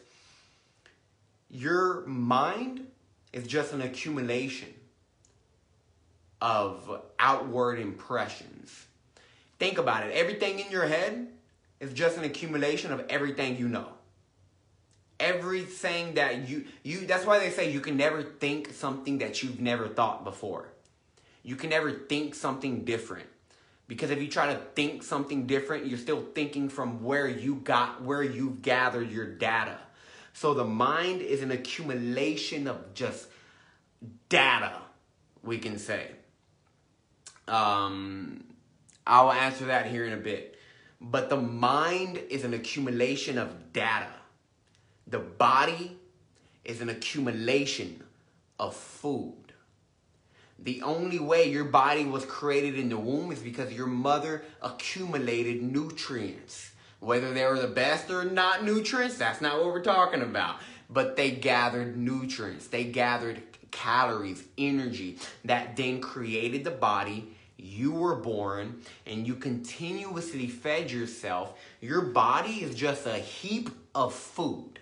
your 1.50 2.06
mind 2.06 2.88
is 3.32 3.48
just 3.48 3.74
an 3.74 3.82
accumulation 3.82 4.74
of 6.42 7.02
outward 7.20 7.80
impressions. 7.80 8.86
Think 9.60 9.78
about 9.78 10.06
it. 10.06 10.14
Everything 10.14 10.60
in 10.60 10.70
your 10.70 10.86
head 10.86 11.28
is 11.80 11.94
just 11.94 12.18
an 12.18 12.24
accumulation 12.24 12.92
of 12.92 13.06
everything 13.10 13.58
you 13.58 13.68
know. 13.68 13.88
Everything 15.20 16.14
that 16.14 16.48
you 16.48 16.66
you 16.84 17.08
that's 17.08 17.26
why 17.26 17.40
they 17.40 17.50
say 17.50 17.72
you 17.72 17.80
can 17.80 17.98
never 17.98 18.22
think 18.22 18.72
something 18.74 19.18
that 19.18 19.42
you've 19.42 19.60
never 19.60 19.88
thought 19.88 20.24
before. 20.24 20.70
You 21.42 21.56
can 21.56 21.72
never 21.72 21.92
think 21.92 22.36
something 22.36 22.86
different. 22.86 23.28
Because 23.88 24.12
if 24.12 24.22
you 24.22 24.28
try 24.28 24.54
to 24.54 24.60
think 24.76 25.04
something 25.04 25.48
different, 25.48 25.86
you're 25.86 25.98
still 25.98 26.26
thinking 26.36 26.68
from 26.70 27.04
where 27.04 27.28
you 27.28 27.56
got, 27.56 28.02
where 28.04 28.22
you've 28.22 28.62
gathered 28.62 29.12
your 29.12 29.26
data. 29.26 29.78
So 30.34 30.54
the 30.54 30.66
mind 30.66 31.22
is 31.22 31.42
an 31.42 31.52
accumulation 31.52 32.68
of 32.68 32.94
just 32.94 33.28
data, 34.30 34.74
we 35.42 35.58
can 35.58 35.80
say. 35.80 36.12
Um, 37.48 38.44
I'll 39.06 39.32
answer 39.32 39.66
that 39.66 39.88
here 39.88 40.06
in 40.06 40.14
a 40.14 40.18
bit. 40.18 40.60
But 41.00 41.30
the 41.30 41.38
mind 41.38 42.20
is 42.30 42.44
an 42.44 42.54
accumulation 42.54 43.38
of 43.38 43.72
data. 43.72 44.12
The 45.08 45.20
body 45.20 45.98
is 46.66 46.82
an 46.82 46.90
accumulation 46.90 48.04
of 48.60 48.76
food. 48.76 49.47
The 50.60 50.82
only 50.82 51.20
way 51.20 51.50
your 51.50 51.66
body 51.66 52.06
was 52.06 52.26
created 52.26 52.80
in 52.80 52.90
the 52.90 52.98
womb 52.98 53.32
is 53.32 53.40
because 53.40 53.72
your 53.72 53.88
mother 53.88 54.44
accumulated 54.62 55.62
nutrients. 55.62 56.72
Whether 57.00 57.32
they 57.34 57.46
were 57.46 57.60
the 57.60 57.68
best 57.68 58.10
or 58.10 58.26
not 58.26 58.64
nutrients, 58.64 59.18
that's 59.18 59.40
not 59.40 59.58
what 59.60 59.68
we're 59.68 59.84
talking 59.84 60.24
about. 60.24 60.58
But 60.90 61.16
they 61.16 61.32
gathered 61.32 61.96
nutrients, 61.96 62.68
they 62.68 62.86
gathered 62.86 63.42
calories, 63.72 64.44
energy 64.58 65.18
that 65.46 65.76
then 65.76 66.02
created 66.02 66.64
the 66.64 66.72
body. 66.72 67.34
You 67.58 67.92
were 67.92 68.16
born 68.16 68.82
and 69.06 69.28
you 69.28 69.36
continuously 69.36 70.48
fed 70.48 70.92
yourself. 70.92 71.60
Your 71.82 72.02
body 72.02 72.64
is 72.64 72.76
just 72.76 73.06
a 73.06 73.18
heap 73.18 73.70
of 73.94 74.14
food. 74.14 74.80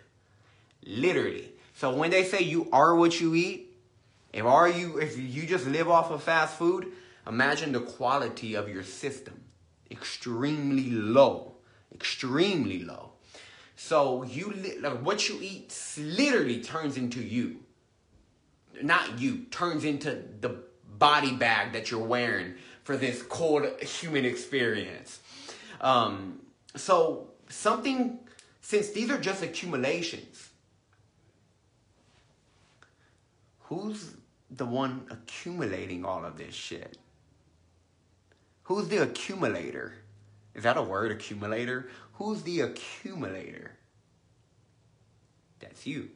Literally. 0.86 1.52
So 1.74 1.94
when 1.96 2.12
they 2.12 2.24
say 2.24 2.42
you 2.42 2.70
are 2.72 2.96
what 2.96 3.20
you 3.20 3.36
eat, 3.36 3.65
if 4.36 4.44
are 4.46 4.68
you 4.68 4.98
if 4.98 5.18
you 5.18 5.46
just 5.48 5.66
live 5.66 5.90
off 5.90 6.12
of 6.12 6.22
fast 6.22 6.58
food, 6.58 6.92
imagine 7.26 7.72
the 7.72 7.80
quality 7.80 8.54
of 8.56 8.68
your 8.68 8.84
system. 8.84 9.42
Extremely 9.90 10.90
low. 10.90 11.56
Extremely 11.94 12.84
low. 12.84 13.14
So 13.78 14.24
you 14.24 14.54
like 14.82 15.02
what 15.02 15.30
you 15.30 15.40
eat 15.42 15.74
literally 15.98 16.62
turns 16.62 16.98
into 16.98 17.22
you. 17.22 17.62
Not 18.84 19.20
you, 19.20 19.46
turns 19.52 19.86
into 19.86 20.22
the 20.42 20.64
body 21.00 21.34
bag 21.34 21.72
that 21.72 21.90
you're 21.90 22.06
wearing 22.06 22.56
for 22.84 22.98
this 22.98 23.24
cold 23.24 23.82
human 23.82 24.26
experience. 24.26 25.22
Um, 25.80 26.42
so 26.76 27.30
something 27.48 28.20
since 28.60 28.90
these 28.90 29.10
are 29.10 29.20
just 29.20 29.44
accumulations, 29.44 30.50
who's 33.60 34.16
the 34.50 34.66
one 34.66 35.06
accumulating 35.10 36.06
all 36.06 36.26
of 36.26 36.38
this 36.38 36.54
shit? 36.54 36.98
Who's 38.64 38.88
the 38.88 39.04
accumulator? 39.04 39.94
Is 40.54 40.64
that 40.64 40.78
a 40.78 40.82
word, 40.82 41.12
accumulator? 41.12 41.90
Who's 42.14 42.42
the 42.44 42.62
accumulator? 42.62 43.78
That's 45.60 45.86
you. 45.86 46.10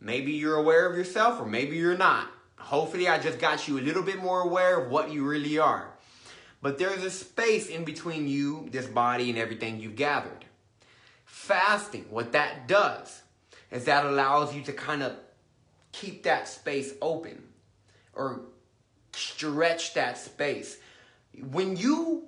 Maybe 0.00 0.32
you're 0.32 0.56
aware 0.56 0.88
of 0.88 0.96
yourself 0.96 1.40
or 1.40 1.46
maybe 1.46 1.76
you're 1.76 1.96
not. 1.96 2.30
Hopefully, 2.56 3.08
I 3.08 3.18
just 3.18 3.38
got 3.38 3.68
you 3.68 3.78
a 3.78 3.80
little 3.80 4.02
bit 4.02 4.22
more 4.22 4.40
aware 4.40 4.80
of 4.80 4.90
what 4.90 5.10
you 5.10 5.24
really 5.24 5.58
are. 5.58 5.88
But 6.62 6.78
there's 6.78 7.04
a 7.04 7.10
space 7.10 7.68
in 7.68 7.84
between 7.84 8.26
you, 8.26 8.68
this 8.70 8.86
body, 8.86 9.30
and 9.30 9.38
everything 9.38 9.78
you've 9.78 9.96
gathered. 9.96 10.44
Fasting, 11.24 12.06
what 12.10 12.32
that 12.32 12.66
does 12.66 13.22
is 13.70 13.84
that 13.84 14.06
allows 14.06 14.54
you 14.54 14.62
to 14.62 14.72
kind 14.72 15.02
of 15.02 15.12
keep 16.00 16.22
that 16.24 16.48
space 16.48 16.94
open 17.00 17.42
or 18.14 18.40
stretch 19.12 19.94
that 19.94 20.18
space. 20.18 20.78
When 21.50 21.76
you 21.76 22.24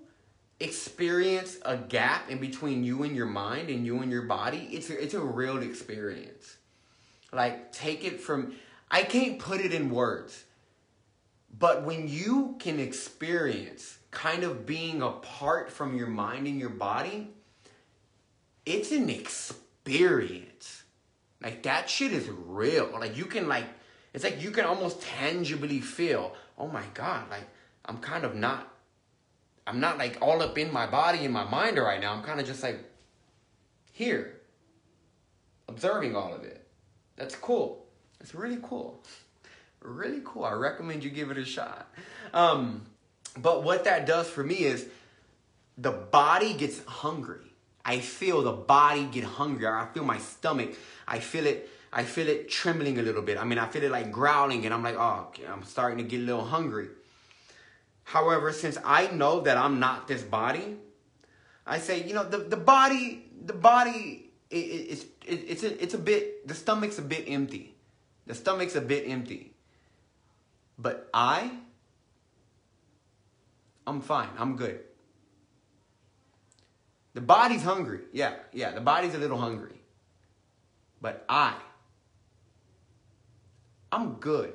experience 0.61 1.59
a 1.65 1.77
gap 1.77 2.31
in 2.31 2.39
between 2.39 2.83
you 2.83 3.05
and 3.05 3.15
your 3.15 3.27
mind 3.27 3.71
and 3.71 3.87
you 3.87 4.01
and 4.01 4.11
your 4.11 4.23
body, 4.23 4.69
it's 4.73 4.91
a, 4.91 5.03
it's 5.03 5.15
a 5.15 5.21
real 5.21 5.59
experience. 5.59 6.57
Like 7.33 7.73
take 7.73 8.05
it 8.05 8.21
from 8.21 8.55
I 8.91 9.03
can't 9.03 9.39
put 9.39 9.61
it 9.61 9.73
in 9.73 9.91
words. 9.91 10.45
But 11.59 11.83
when 11.83 12.09
you 12.09 12.57
can 12.59 12.79
experience 12.79 13.99
kind 14.11 14.45
of 14.45 14.65
being 14.65 15.03
apart 15.03 15.71
from 15.71 15.97
your 15.97 16.07
mind 16.07 16.47
and 16.47 16.59
your 16.59 16.71
body, 16.71 17.31
it's 18.65 18.93
an 18.93 19.11
experience. 19.11 20.48
Like 21.42 21.62
that 21.64 21.88
shit 21.88 22.12
is 22.12 22.28
real. 22.28 22.90
Like 22.99 23.16
you 23.16 23.26
can 23.26 23.49
like 23.49 23.66
it's 24.12 24.25
like 24.25 24.42
you 24.42 24.50
can 24.50 24.64
almost 24.64 25.02
tangibly 25.02 25.80
feel, 25.80 26.35
oh 26.57 26.68
my 26.68 26.85
god, 26.95 27.30
like 27.30 27.49
I'm 27.85 27.99
kind 27.99 28.25
of 28.25 28.35
not 28.35 28.75
I'm 29.66 29.80
not 29.80 29.99
like 29.99 30.18
all 30.21 30.42
up 30.42 30.57
in 30.57 30.73
my 30.73 30.87
body 30.87 31.25
and 31.25 31.33
my 31.33 31.45
mind 31.45 31.78
right 31.78 32.00
now. 32.00 32.14
I'm 32.14 32.23
kind 32.23 32.40
of 32.40 32.47
just 32.47 32.62
like 32.62 32.85
here, 33.92 34.40
observing 35.68 36.16
all 36.16 36.35
of 36.35 36.42
it. 36.45 36.66
That's 37.16 37.37
cool. 37.37 37.87
It's 38.21 38.35
really 38.35 38.59
cool. 38.62 39.02
Really 39.80 40.23
cool. 40.25 40.45
I 40.45 40.52
recommend 40.52 41.04
you 41.04 41.11
give 41.11 41.30
it 41.30 41.38
a 41.38 41.45
shot. 41.45 41.92
Um, 42.33 42.83
but 43.37 43.62
what 43.62 43.85
that 43.85 44.07
does 44.07 44.28
for 44.28 44.42
me 44.42 44.57
is 44.57 44.87
the 45.76 45.92
body 45.92 46.54
gets 46.54 46.83
hungry. 46.85 47.48
I 47.88 48.00
feel 48.00 48.42
the 48.42 48.52
body 48.52 49.09
get 49.11 49.25
hungry. 49.25 49.66
I 49.66 49.87
feel 49.95 50.04
my 50.04 50.18
stomach. 50.18 50.75
I 51.07 51.21
feel 51.21 51.47
it. 51.47 51.71
I 51.90 52.04
feel 52.04 52.28
it 52.28 52.50
trembling 52.50 52.99
a 52.99 53.02
little 53.02 53.23
bit. 53.23 53.38
I 53.38 53.45
mean, 53.45 53.59
I 53.59 53.66
feel 53.66 53.83
it 53.83 53.90
like 53.90 54.12
growling, 54.12 54.66
and 54.66 54.75
I'm 54.75 54.83
like, 54.83 54.97
oh, 54.97 55.28
I'm 55.50 55.64
starting 55.64 55.97
to 55.97 56.04
get 56.04 56.21
a 56.21 56.25
little 56.25 56.45
hungry. 56.45 56.88
However, 58.04 58.52
since 58.52 58.76
I 58.85 59.07
know 59.07 59.40
that 59.40 59.57
I'm 59.57 59.80
not 59.80 60.07
this 60.07 60.23
body, 60.23 60.76
I 61.66 61.78
say, 61.78 62.07
you 62.07 62.12
know, 62.12 62.28
the, 62.28 62.37
the 62.37 62.59
body, 62.59 63.25
the 63.42 63.54
body, 63.54 64.33
it, 64.50 64.57
it, 64.57 64.59
it's, 64.92 65.02
it, 65.26 65.45
it's, 65.49 65.62
a, 65.62 65.83
it's 65.83 65.95
a 65.95 65.99
bit, 65.99 66.47
the 66.47 66.54
stomach's 66.54 66.99
a 66.99 67.02
bit 67.02 67.25
empty. 67.26 67.75
The 68.26 68.35
stomach's 68.35 68.76
a 68.76 68.83
bit 68.83 69.09
empty. 69.09 69.54
But 70.78 71.09
I, 71.14 71.52
I'm 73.87 74.02
fine. 74.02 74.28
I'm 74.37 74.57
good. 74.57 74.80
The 77.15 77.21
body's 77.21 77.62
hungry. 77.62 78.00
Yeah, 78.12 78.35
yeah, 78.53 78.71
the 78.71 78.81
body's 78.81 79.15
a 79.15 79.19
little 79.19 79.38
hungry. 79.38 79.81
But 81.00 81.25
I, 81.29 81.55
I'm 83.91 84.15
good. 84.15 84.55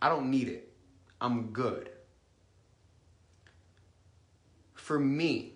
I 0.00 0.08
don't 0.08 0.30
need 0.30 0.48
it. 0.48 0.72
I'm 1.20 1.52
good. 1.52 1.90
For 4.74 4.98
me, 4.98 5.52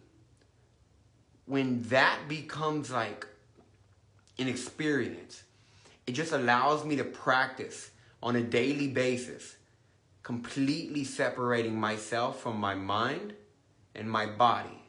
when 1.47 1.83
that 1.85 2.28
becomes 2.28 2.90
like 2.90 3.26
an 4.38 4.49
experience, 4.49 5.43
it 6.07 6.12
just 6.12 6.33
allows 6.33 6.85
me 6.85 6.97
to 6.97 7.05
practice 7.05 7.90
on 8.23 8.37
a 8.37 8.43
daily 8.43 8.88
basis, 8.88 9.57
completely 10.23 11.02
separating 11.05 11.78
myself 11.78 12.40
from 12.40 12.59
my 12.59 12.75
mind 12.75 13.35
and 13.97 14.11
my 14.11 14.26
body. 14.26 14.83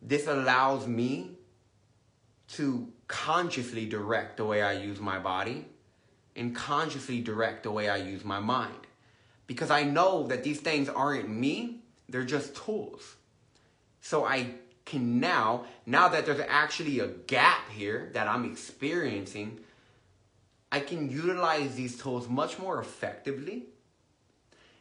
This 0.00 0.26
allows 0.26 0.86
me 0.86 1.32
to 2.48 2.88
consciously 3.08 3.86
direct 3.86 4.36
the 4.36 4.44
way 4.44 4.62
I 4.62 4.72
use 4.72 5.00
my 5.00 5.18
body 5.18 5.66
and 6.36 6.54
consciously 6.54 7.20
direct 7.20 7.62
the 7.62 7.70
way 7.70 7.88
I 7.88 7.96
use 7.96 8.24
my 8.24 8.40
mind. 8.40 8.86
Because 9.46 9.70
I 9.70 9.82
know 9.82 10.26
that 10.28 10.44
these 10.44 10.60
things 10.60 10.88
aren't 10.88 11.28
me, 11.28 11.80
they're 12.08 12.24
just 12.24 12.54
tools. 12.54 13.16
So 14.00 14.24
I 14.24 14.54
can 14.84 15.20
now, 15.20 15.66
now 15.86 16.08
that 16.08 16.26
there's 16.26 16.44
actually 16.48 17.00
a 17.00 17.08
gap 17.08 17.70
here 17.70 18.10
that 18.14 18.26
I'm 18.28 18.44
experiencing, 18.44 19.60
I 20.70 20.80
can 20.80 21.10
utilize 21.10 21.74
these 21.74 22.00
tools 22.00 22.28
much 22.28 22.58
more 22.58 22.80
effectively 22.80 23.66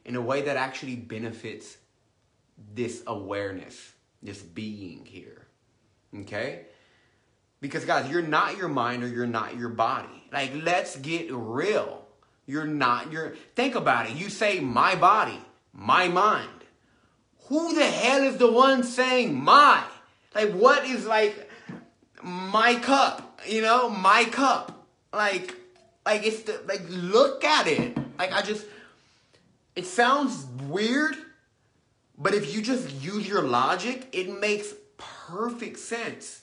in 0.05 0.15
a 0.15 0.21
way 0.21 0.41
that 0.43 0.57
actually 0.57 0.95
benefits 0.95 1.77
this 2.73 3.03
awareness, 3.07 3.93
this 4.21 4.41
being 4.41 5.05
here. 5.05 5.47
Okay? 6.21 6.65
Because, 7.59 7.85
guys, 7.85 8.09
you're 8.09 8.21
not 8.21 8.57
your 8.57 8.67
mind 8.67 9.03
or 9.03 9.07
you're 9.07 9.27
not 9.27 9.55
your 9.57 9.69
body. 9.69 10.27
Like, 10.33 10.51
let's 10.63 10.95
get 10.95 11.27
real. 11.31 12.05
You're 12.47 12.65
not 12.65 13.11
your. 13.11 13.35
Think 13.55 13.75
about 13.75 14.09
it. 14.09 14.15
You 14.15 14.29
say 14.29 14.59
my 14.59 14.95
body, 14.95 15.39
my 15.73 16.07
mind. 16.07 16.49
Who 17.47 17.75
the 17.75 17.85
hell 17.85 18.23
is 18.23 18.37
the 18.37 18.51
one 18.51 18.83
saying 18.83 19.35
my? 19.35 19.83
Like, 20.33 20.51
what 20.53 20.85
is 20.85 21.05
like 21.05 21.49
my 22.23 22.75
cup? 22.75 23.41
You 23.47 23.61
know, 23.61 23.89
my 23.89 24.25
cup. 24.25 24.87
Like, 25.13 25.55
like 26.05 26.25
it's 26.25 26.43
the, 26.43 26.61
like 26.65 26.81
look 26.89 27.43
at 27.43 27.67
it. 27.67 27.97
Like 28.17 28.31
I 28.31 28.41
just, 28.41 28.65
it 29.75 29.85
sounds 29.85 30.45
weird, 30.67 31.15
but 32.17 32.33
if 32.33 32.53
you 32.53 32.61
just 32.61 32.91
use 33.01 33.27
your 33.27 33.41
logic, 33.41 34.07
it 34.11 34.39
makes 34.39 34.73
perfect 34.97 35.79
sense. 35.79 36.41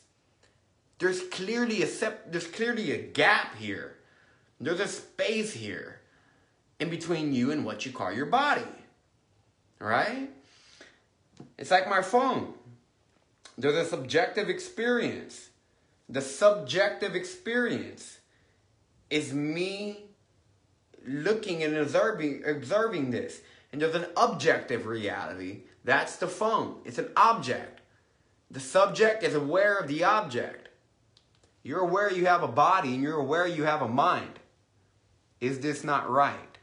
There's 0.98 1.22
clearly 1.28 1.82
a 1.82 1.86
sep- 1.86 2.32
there's 2.32 2.46
clearly 2.46 2.92
a 2.92 2.98
gap 2.98 3.56
here. 3.56 3.96
There's 4.60 4.80
a 4.80 4.88
space 4.88 5.52
here 5.52 6.00
in 6.80 6.90
between 6.90 7.32
you 7.32 7.52
and 7.52 7.64
what 7.64 7.86
you 7.86 7.92
call 7.92 8.12
your 8.12 8.26
body. 8.26 8.62
Right? 9.78 10.30
It's 11.56 11.70
like 11.70 11.88
my 11.88 12.02
phone. 12.02 12.54
There's 13.56 13.76
a 13.76 13.84
subjective 13.84 14.48
experience. 14.48 15.50
The 16.08 16.20
subjective 16.20 17.14
experience 17.14 18.18
is 19.10 19.32
me 19.32 20.08
looking 21.09 21.62
and 21.62 21.77
observing 21.77 22.42
observing 22.47 23.11
this. 23.11 23.40
And 23.73 23.83
there's 23.83 23.94
an 23.94 24.07
objective 24.16 24.87
reality. 24.87 25.62
That's 25.85 26.16
the 26.16 26.29
phone. 26.29 26.81
It's 26.85 26.99
an 26.99 27.11
object. 27.16 27.81
The 28.51 28.61
subject 28.61 29.23
is 29.23 29.35
aware 29.35 29.77
of 29.77 29.88
the 29.88 30.05
object. 30.05 30.68
You're 31.62 31.81
aware 31.81 32.12
you 32.12 32.27
have 32.27 32.42
a 32.42 32.49
body 32.49 32.94
and 32.94 33.03
you're 33.03 33.18
aware 33.18 33.47
you 33.47 33.64
have 33.64 33.83
a 33.83 33.88
mind. 33.88 34.38
Is 35.40 35.61
this 35.61 35.85
not 35.85 36.09
right? 36.09 36.59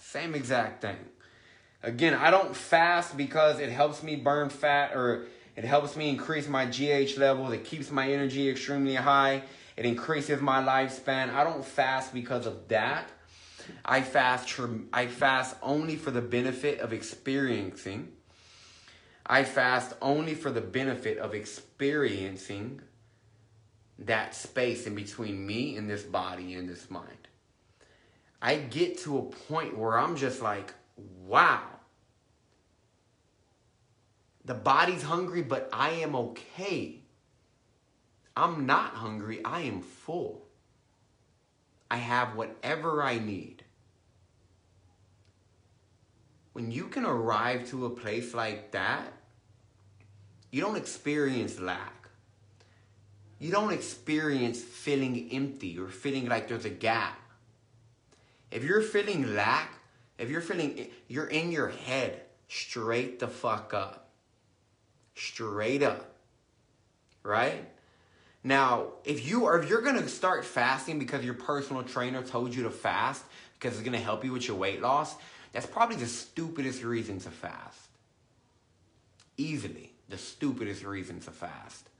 Same 0.00 0.34
exact 0.34 0.82
thing. 0.82 0.96
Again, 1.82 2.14
I 2.14 2.30
don't 2.30 2.54
fast 2.54 3.16
because 3.16 3.60
it 3.60 3.70
helps 3.70 4.02
me 4.02 4.16
burn 4.16 4.48
fat 4.48 4.94
or 4.94 5.26
it 5.56 5.64
helps 5.64 5.96
me 5.96 6.08
increase 6.08 6.48
my 6.48 6.66
GH 6.66 7.16
levels. 7.16 7.52
It 7.52 7.64
keeps 7.64 7.90
my 7.90 8.10
energy 8.10 8.48
extremely 8.48 8.94
high. 8.94 9.42
It 9.78 9.86
increases 9.86 10.42
my 10.42 10.62
lifespan. 10.62 11.32
I 11.32 11.44
don't 11.44 11.64
fast 11.64 12.12
because 12.12 12.44
of 12.44 12.68
that. 12.68 13.08
I 13.84 14.02
fast 14.02 14.60
I 14.92 15.06
fast 15.06 15.56
only 15.62 15.96
for 15.96 16.10
the 16.10 16.20
benefit 16.20 16.80
of 16.80 16.92
experiencing 16.92 18.12
I 19.28 19.44
fast 19.44 19.94
only 20.00 20.34
for 20.34 20.50
the 20.50 20.62
benefit 20.62 21.18
of 21.18 21.34
experiencing 21.34 22.80
that 23.98 24.34
space 24.34 24.86
in 24.86 24.94
between 24.94 25.46
me 25.46 25.76
and 25.76 25.90
this 25.90 26.02
body 26.02 26.54
and 26.54 26.66
this 26.68 26.90
mind. 26.90 27.28
I 28.40 28.56
get 28.56 28.98
to 29.00 29.18
a 29.18 29.22
point 29.22 29.76
where 29.76 29.98
I'm 29.98 30.16
just 30.16 30.40
like, 30.40 30.72
wow. 31.26 31.62
The 34.46 34.54
body's 34.54 35.02
hungry, 35.02 35.42
but 35.42 35.68
I 35.72 35.90
am 35.90 36.16
okay. 36.16 36.97
I'm 38.38 38.66
not 38.66 38.94
hungry, 38.94 39.40
I 39.44 39.62
am 39.62 39.82
full. 39.82 40.46
I 41.90 41.96
have 41.96 42.36
whatever 42.36 43.02
I 43.02 43.18
need. 43.18 43.64
When 46.52 46.70
you 46.70 46.84
can 46.84 47.04
arrive 47.04 47.68
to 47.70 47.86
a 47.86 47.90
place 47.90 48.34
like 48.34 48.70
that, 48.70 49.12
you 50.52 50.60
don't 50.60 50.76
experience 50.76 51.58
lack. 51.58 52.08
You 53.40 53.50
don't 53.50 53.72
experience 53.72 54.62
feeling 54.62 55.28
empty 55.32 55.76
or 55.76 55.88
feeling 55.88 56.28
like 56.28 56.46
there's 56.46 56.64
a 56.64 56.70
gap. 56.70 57.20
If 58.52 58.62
you're 58.62 58.82
feeling 58.82 59.34
lack, 59.34 59.80
if 60.16 60.30
you're 60.30 60.40
feeling, 60.42 60.86
you're 61.08 61.26
in 61.26 61.50
your 61.50 61.70
head 61.70 62.22
straight 62.46 63.18
the 63.18 63.26
fuck 63.26 63.74
up. 63.74 64.10
Straight 65.16 65.82
up. 65.82 66.14
Right? 67.24 67.77
Now, 68.48 68.92
if 69.04 69.28
you 69.28 69.44
are 69.44 69.60
if 69.60 69.68
you're 69.68 69.82
gonna 69.82 70.08
start 70.08 70.42
fasting 70.42 70.98
because 70.98 71.22
your 71.22 71.34
personal 71.34 71.82
trainer 71.82 72.22
told 72.22 72.54
you 72.54 72.62
to 72.62 72.70
fast 72.70 73.22
because 73.52 73.74
it's 73.74 73.84
gonna 73.84 73.98
help 73.98 74.24
you 74.24 74.32
with 74.32 74.48
your 74.48 74.56
weight 74.56 74.80
loss, 74.80 75.16
that's 75.52 75.66
probably 75.66 75.96
the 75.96 76.06
stupidest 76.06 76.82
reason 76.82 77.20
to 77.20 77.28
fast. 77.28 77.78
Easily 79.36 79.92
the 80.08 80.16
stupidest 80.16 80.82
reason 80.82 81.20
to 81.20 81.30
fast. 81.30 81.90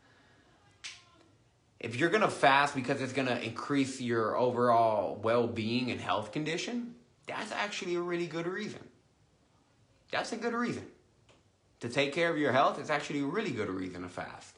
If 1.80 1.96
you're 1.96 2.08
gonna 2.08 2.30
fast 2.30 2.74
because 2.74 3.02
it's 3.02 3.12
gonna 3.12 3.40
increase 3.42 4.00
your 4.00 4.34
overall 4.34 5.20
well 5.22 5.46
being 5.46 5.90
and 5.90 6.00
health 6.00 6.32
condition, 6.32 6.94
that's 7.26 7.52
actually 7.52 7.94
a 7.96 8.00
really 8.00 8.26
good 8.26 8.46
reason. 8.46 8.80
That's 10.10 10.32
a 10.32 10.38
good 10.38 10.54
reason. 10.54 10.86
To 11.80 11.90
take 11.90 12.14
care 12.14 12.30
of 12.30 12.38
your 12.38 12.52
health, 12.52 12.78
it's 12.78 12.88
actually 12.88 13.20
a 13.20 13.26
really 13.26 13.50
good 13.50 13.68
reason 13.68 14.00
to 14.00 14.08
fast. 14.08 14.57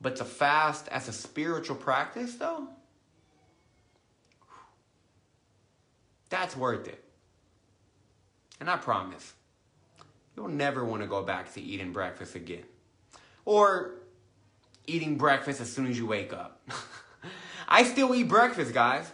But 0.00 0.16
to 0.16 0.24
fast 0.24 0.88
as 0.88 1.08
a 1.08 1.12
spiritual 1.12 1.76
practice, 1.76 2.34
though, 2.34 2.68
that's 6.28 6.56
worth 6.56 6.86
it. 6.88 7.02
And 8.60 8.70
I 8.70 8.76
promise, 8.76 9.34
you'll 10.36 10.48
never 10.48 10.84
want 10.84 11.02
to 11.02 11.08
go 11.08 11.22
back 11.22 11.52
to 11.54 11.60
eating 11.60 11.92
breakfast 11.92 12.34
again. 12.34 12.64
Or 13.44 13.94
eating 14.86 15.16
breakfast 15.16 15.60
as 15.60 15.72
soon 15.72 15.86
as 15.86 15.98
you 15.98 16.06
wake 16.06 16.32
up. 16.32 16.60
I 17.68 17.82
still 17.84 18.14
eat 18.14 18.28
breakfast, 18.28 18.72
guys. 18.72 19.10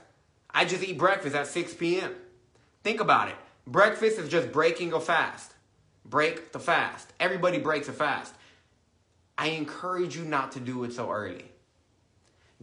I 0.50 0.64
just 0.64 0.82
eat 0.82 0.98
breakfast 0.98 1.34
at 1.34 1.46
6 1.46 1.74
p.m. 1.74 2.14
Think 2.82 3.00
about 3.00 3.28
it. 3.28 3.36
Breakfast 3.66 4.18
is 4.18 4.28
just 4.28 4.52
breaking 4.52 4.92
a 4.92 5.00
fast. 5.00 5.52
Break 6.04 6.52
the 6.52 6.58
fast. 6.58 7.12
Everybody 7.20 7.58
breaks 7.58 7.88
a 7.88 7.92
fast. 7.92 8.34
I 9.36 9.48
encourage 9.48 10.16
you 10.16 10.24
not 10.24 10.52
to 10.52 10.60
do 10.60 10.84
it 10.84 10.92
so 10.92 11.10
early. 11.10 11.44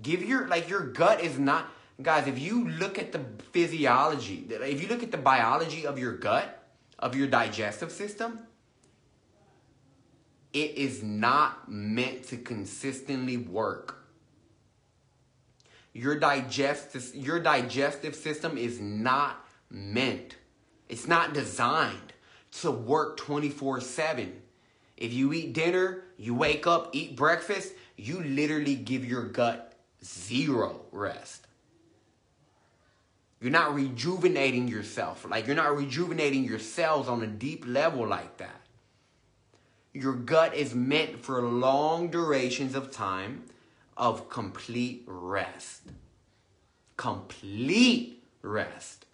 Give 0.01 0.23
your, 0.23 0.47
like, 0.47 0.69
your 0.69 0.81
gut 0.81 1.21
is 1.21 1.37
not, 1.37 1.69
guys, 2.01 2.27
if 2.27 2.39
you 2.39 2.69
look 2.69 2.97
at 2.97 3.11
the 3.11 3.21
physiology, 3.51 4.47
if 4.49 4.81
you 4.81 4.87
look 4.87 5.03
at 5.03 5.11
the 5.11 5.17
biology 5.17 5.85
of 5.85 5.99
your 5.99 6.13
gut, 6.13 6.63
of 6.97 7.15
your 7.15 7.27
digestive 7.27 7.91
system, 7.91 8.39
it 10.53 10.71
is 10.75 11.03
not 11.03 11.69
meant 11.69 12.23
to 12.27 12.37
consistently 12.37 13.37
work. 13.37 14.07
Your 15.93 16.17
digestive, 16.17 17.13
your 17.15 17.39
digestive 17.39 18.15
system 18.15 18.57
is 18.57 18.79
not 18.79 19.45
meant, 19.69 20.35
it's 20.87 21.07
not 21.07 21.33
designed 21.33 22.13
to 22.61 22.71
work 22.71 23.17
24 23.17 23.81
7. 23.81 24.41
If 24.99 25.13
you 25.13 25.31
eat 25.31 25.53
dinner, 25.53 26.03
you 26.17 26.35
wake 26.35 26.67
up, 26.67 26.89
eat 26.91 27.15
breakfast, 27.15 27.73
you 27.95 28.21
literally 28.21 28.75
give 28.75 29.05
your 29.05 29.23
gut 29.23 29.73
zero 30.03 30.81
rest. 30.91 31.47
You're 33.39 33.51
not 33.51 33.73
rejuvenating 33.73 34.67
yourself. 34.67 35.25
Like 35.27 35.47
you're 35.47 35.55
not 35.55 35.75
rejuvenating 35.77 36.43
your 36.43 36.59
cells 36.59 37.07
on 37.07 37.23
a 37.23 37.27
deep 37.27 37.63
level 37.65 38.05
like 38.05 38.37
that. 38.37 38.59
Your 39.93 40.13
gut 40.13 40.53
is 40.53 40.75
meant 40.75 41.23
for 41.23 41.41
long 41.41 42.09
durations 42.11 42.75
of 42.75 42.91
time 42.91 43.45
of 43.95 44.29
complete 44.29 45.03
rest. 45.07 45.83
Complete 46.97 48.21
rest. 48.41 49.05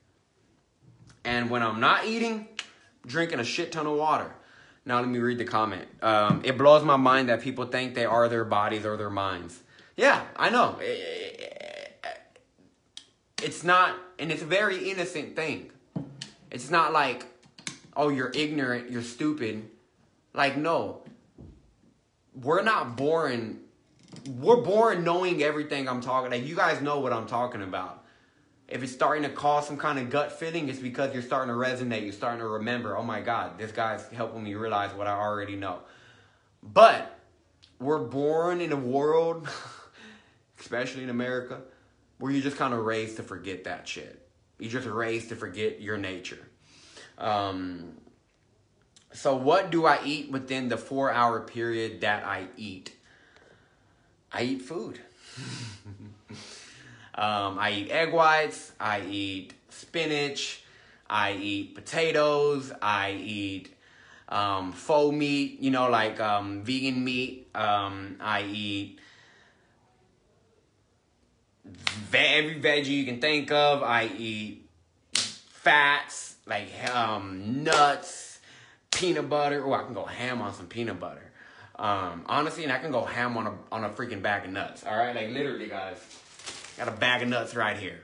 And 1.23 1.51
when 1.51 1.61
I'm 1.61 1.79
not 1.79 2.05
eating, 2.05 2.47
drinking 3.05 3.39
a 3.39 3.43
shit 3.43 3.71
ton 3.71 3.85
of 3.85 3.97
water. 3.97 4.33
Now 4.85 4.99
let 4.99 5.09
me 5.09 5.17
read 5.19 5.39
the 5.39 5.45
comment. 5.45 5.87
Um, 6.01 6.41
it 6.45 6.57
blows 6.57 6.83
my 6.83 6.95
mind 6.95 7.29
that 7.29 7.41
people 7.41 7.65
think 7.65 7.95
they 7.95 8.05
are 8.05 8.29
their 8.29 8.45
bodies 8.45 8.85
or 8.85 8.97
their 8.97 9.09
minds. 9.09 9.59
Yeah, 9.97 10.23
I 10.35 10.49
know. 10.49 10.77
It's 13.41 13.63
not, 13.63 13.95
and 14.19 14.31
it's 14.31 14.43
a 14.43 14.45
very 14.45 14.89
innocent 14.89 15.35
thing. 15.35 15.71
It's 16.51 16.69
not 16.69 16.93
like, 16.93 17.25
oh, 17.97 18.09
you're 18.09 18.31
ignorant, 18.35 18.91
you're 18.91 19.01
stupid. 19.01 19.69
Like, 20.33 20.55
no. 20.55 21.01
We're 22.33 22.63
not 22.63 22.95
born, 22.95 23.61
we're 24.29 24.61
born 24.61 25.03
knowing 25.03 25.41
everything 25.41 25.89
I'm 25.89 26.01
talking, 26.01 26.29
like, 26.29 26.45
you 26.45 26.55
guys 26.55 26.81
know 26.81 26.99
what 26.99 27.11
I'm 27.11 27.27
talking 27.27 27.61
about. 27.61 28.04
If 28.67 28.81
it's 28.81 28.91
starting 28.91 29.23
to 29.23 29.29
cause 29.29 29.67
some 29.67 29.77
kind 29.77 29.99
of 29.99 30.09
gut 30.09 30.31
feeling, 30.31 30.69
it's 30.69 30.79
because 30.79 31.13
you're 31.13 31.21
starting 31.21 31.53
to 31.53 31.59
resonate. 31.59 32.03
You're 32.03 32.13
starting 32.13 32.39
to 32.39 32.47
remember, 32.47 32.97
oh 32.97 33.03
my 33.03 33.21
God, 33.21 33.59
this 33.59 33.71
guy's 33.71 34.07
helping 34.09 34.43
me 34.43 34.55
realize 34.55 34.93
what 34.95 35.05
I 35.05 35.11
already 35.11 35.55
know. 35.55 35.79
But 36.63 37.19
we're 37.79 37.99
born 37.99 38.61
in 38.61 38.71
a 38.71 38.77
world, 38.77 39.47
especially 40.59 41.03
in 41.03 41.09
America, 41.09 41.61
where 42.17 42.31
you're 42.31 42.41
just 42.41 42.57
kind 42.57 42.73
of 42.73 42.85
raised 42.85 43.17
to 43.17 43.23
forget 43.23 43.65
that 43.65 43.87
shit. 43.87 44.27
You're 44.57 44.71
just 44.71 44.87
raised 44.87 45.29
to 45.29 45.35
forget 45.35 45.81
your 45.81 45.97
nature. 45.97 46.47
Um, 47.17 47.97
so, 49.13 49.35
what 49.35 49.69
do 49.69 49.85
I 49.85 49.99
eat 50.03 50.31
within 50.31 50.69
the 50.69 50.77
four 50.77 51.11
hour 51.11 51.39
period 51.39 52.01
that 52.01 52.25
I 52.25 52.47
eat? 52.57 52.95
I 54.33 54.43
eat 54.43 54.61
food. 54.61 54.99
Um, 57.15 57.57
I 57.57 57.71
eat 57.71 57.91
egg 57.91 58.13
whites. 58.13 58.73
I 58.79 59.01
eat 59.01 59.53
spinach. 59.69 60.63
I 61.09 61.33
eat 61.33 61.75
potatoes. 61.75 62.71
I 62.81 63.11
eat 63.11 63.73
um, 64.29 64.71
faux 64.71 65.15
meat, 65.15 65.59
you 65.61 65.71
know, 65.71 65.89
like 65.89 66.19
um, 66.19 66.63
vegan 66.63 67.03
meat. 67.03 67.47
Um, 67.55 68.17
I 68.19 68.43
eat 68.43 68.99
every 72.13 72.59
veggie 72.59 72.87
you 72.87 73.05
can 73.05 73.21
think 73.21 73.51
of. 73.51 73.83
I 73.83 74.05
eat 74.17 74.67
fats, 75.13 76.35
like 76.45 76.67
um, 76.93 77.63
nuts, 77.63 78.39
peanut 78.91 79.29
butter. 79.29 79.63
Oh, 79.65 79.73
I 79.73 79.83
can 79.83 79.93
go 79.93 80.05
ham 80.05 80.41
on 80.41 80.53
some 80.53 80.67
peanut 80.67 80.99
butter. 80.99 81.31
Um, 81.77 82.23
honestly, 82.27 82.63
and 82.63 82.71
I 82.71 82.79
can 82.79 82.91
go 82.91 83.03
ham 83.03 83.35
on 83.37 83.47
a 83.47 83.53
on 83.71 83.83
a 83.83 83.89
freaking 83.89 84.21
bag 84.21 84.45
of 84.45 84.51
nuts. 84.51 84.85
All 84.85 84.97
right, 84.97 85.15
like 85.15 85.29
literally, 85.31 85.67
guys. 85.67 85.97
Got 86.77 86.89
a 86.89 86.91
bag 86.91 87.21
of 87.21 87.29
nuts 87.29 87.55
right 87.55 87.77
here. 87.77 88.01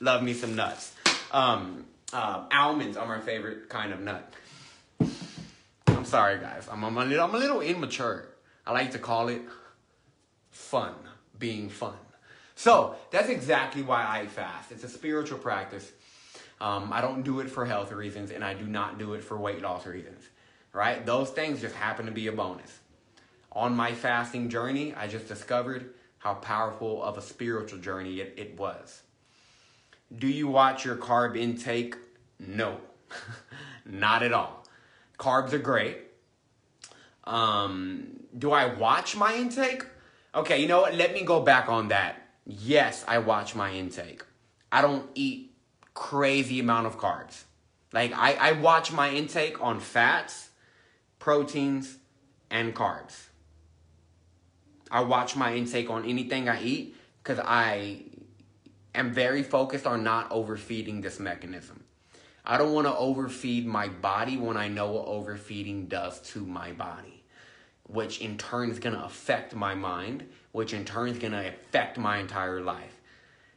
Love 0.00 0.22
me 0.22 0.32
some 0.32 0.56
nuts. 0.56 0.92
Um, 1.30 1.84
uh, 2.12 2.44
almonds 2.50 2.96
are 2.96 3.06
my 3.06 3.20
favorite 3.20 3.68
kind 3.68 3.92
of 3.92 4.00
nut. 4.00 4.32
I'm 5.86 6.04
sorry, 6.04 6.40
guys. 6.40 6.66
I'm, 6.70 6.82
I'm, 6.82 6.96
a 6.98 7.04
little, 7.04 7.24
I'm 7.24 7.34
a 7.34 7.38
little 7.38 7.60
immature. 7.60 8.26
I 8.66 8.72
like 8.72 8.92
to 8.92 8.98
call 8.98 9.28
it 9.28 9.42
fun, 10.50 10.94
being 11.38 11.68
fun. 11.68 11.94
So 12.56 12.96
that's 13.12 13.28
exactly 13.28 13.82
why 13.82 14.04
I 14.06 14.26
fast. 14.26 14.72
It's 14.72 14.82
a 14.82 14.88
spiritual 14.88 15.38
practice. 15.38 15.90
Um, 16.60 16.92
I 16.92 17.00
don't 17.00 17.22
do 17.22 17.40
it 17.40 17.48
for 17.48 17.64
health 17.64 17.92
reasons, 17.92 18.32
and 18.32 18.44
I 18.44 18.54
do 18.54 18.66
not 18.66 18.98
do 18.98 19.14
it 19.14 19.22
for 19.22 19.36
weight 19.36 19.62
loss 19.62 19.86
reasons. 19.86 20.22
Right? 20.72 21.06
Those 21.06 21.30
things 21.30 21.60
just 21.60 21.74
happen 21.76 22.06
to 22.06 22.12
be 22.12 22.26
a 22.26 22.32
bonus. 22.32 22.78
On 23.52 23.76
my 23.76 23.92
fasting 23.92 24.48
journey, 24.48 24.94
I 24.94 25.06
just 25.06 25.28
discovered 25.28 25.94
how 26.20 26.34
powerful 26.34 27.02
of 27.02 27.18
a 27.18 27.22
spiritual 27.22 27.78
journey 27.78 28.20
it, 28.20 28.34
it 28.36 28.58
was. 28.58 29.02
Do 30.16 30.28
you 30.28 30.48
watch 30.48 30.84
your 30.84 30.96
carb 30.96 31.36
intake? 31.36 31.96
No, 32.38 32.78
not 33.86 34.22
at 34.22 34.32
all. 34.32 34.64
Carbs 35.18 35.52
are 35.52 35.58
great. 35.58 35.98
Um, 37.24 38.20
do 38.36 38.52
I 38.52 38.66
watch 38.74 39.16
my 39.16 39.34
intake? 39.34 39.84
Okay, 40.34 40.60
you 40.60 40.68
know 40.68 40.82
what? 40.82 40.94
Let 40.94 41.14
me 41.14 41.24
go 41.24 41.40
back 41.40 41.68
on 41.68 41.88
that. 41.88 42.16
Yes, 42.46 43.04
I 43.08 43.18
watch 43.18 43.54
my 43.54 43.72
intake. 43.72 44.22
I 44.70 44.82
don't 44.82 45.08
eat 45.14 45.54
crazy 45.94 46.60
amount 46.60 46.86
of 46.86 46.98
carbs. 46.98 47.44
Like 47.92 48.12
I, 48.14 48.34
I 48.34 48.52
watch 48.52 48.92
my 48.92 49.10
intake 49.10 49.60
on 49.62 49.80
fats, 49.80 50.50
proteins, 51.18 51.96
and 52.50 52.74
carbs. 52.74 53.29
I 54.90 55.02
watch 55.02 55.36
my 55.36 55.54
intake 55.54 55.88
on 55.88 56.04
anything 56.04 56.48
I 56.48 56.62
eat 56.62 56.96
because 57.22 57.38
I 57.38 58.02
am 58.94 59.12
very 59.12 59.42
focused 59.42 59.86
on 59.86 60.02
not 60.02 60.30
overfeeding 60.32 61.00
this 61.00 61.20
mechanism. 61.20 61.84
I 62.44 62.58
don't 62.58 62.72
want 62.72 62.86
to 62.86 62.96
overfeed 62.96 63.66
my 63.66 63.88
body 63.88 64.36
when 64.36 64.56
I 64.56 64.68
know 64.68 64.92
what 64.92 65.06
overfeeding 65.06 65.86
does 65.86 66.20
to 66.32 66.40
my 66.40 66.72
body, 66.72 67.22
which 67.84 68.20
in 68.20 68.38
turn 68.38 68.70
is 68.70 68.78
going 68.78 68.96
to 68.96 69.04
affect 69.04 69.54
my 69.54 69.74
mind, 69.74 70.26
which 70.52 70.72
in 70.72 70.84
turn 70.84 71.10
is 71.10 71.18
going 71.18 71.32
to 71.32 71.48
affect 71.48 71.98
my 71.98 72.18
entire 72.18 72.60
life. 72.60 72.96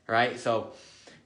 Right? 0.06 0.40
So 0.40 0.74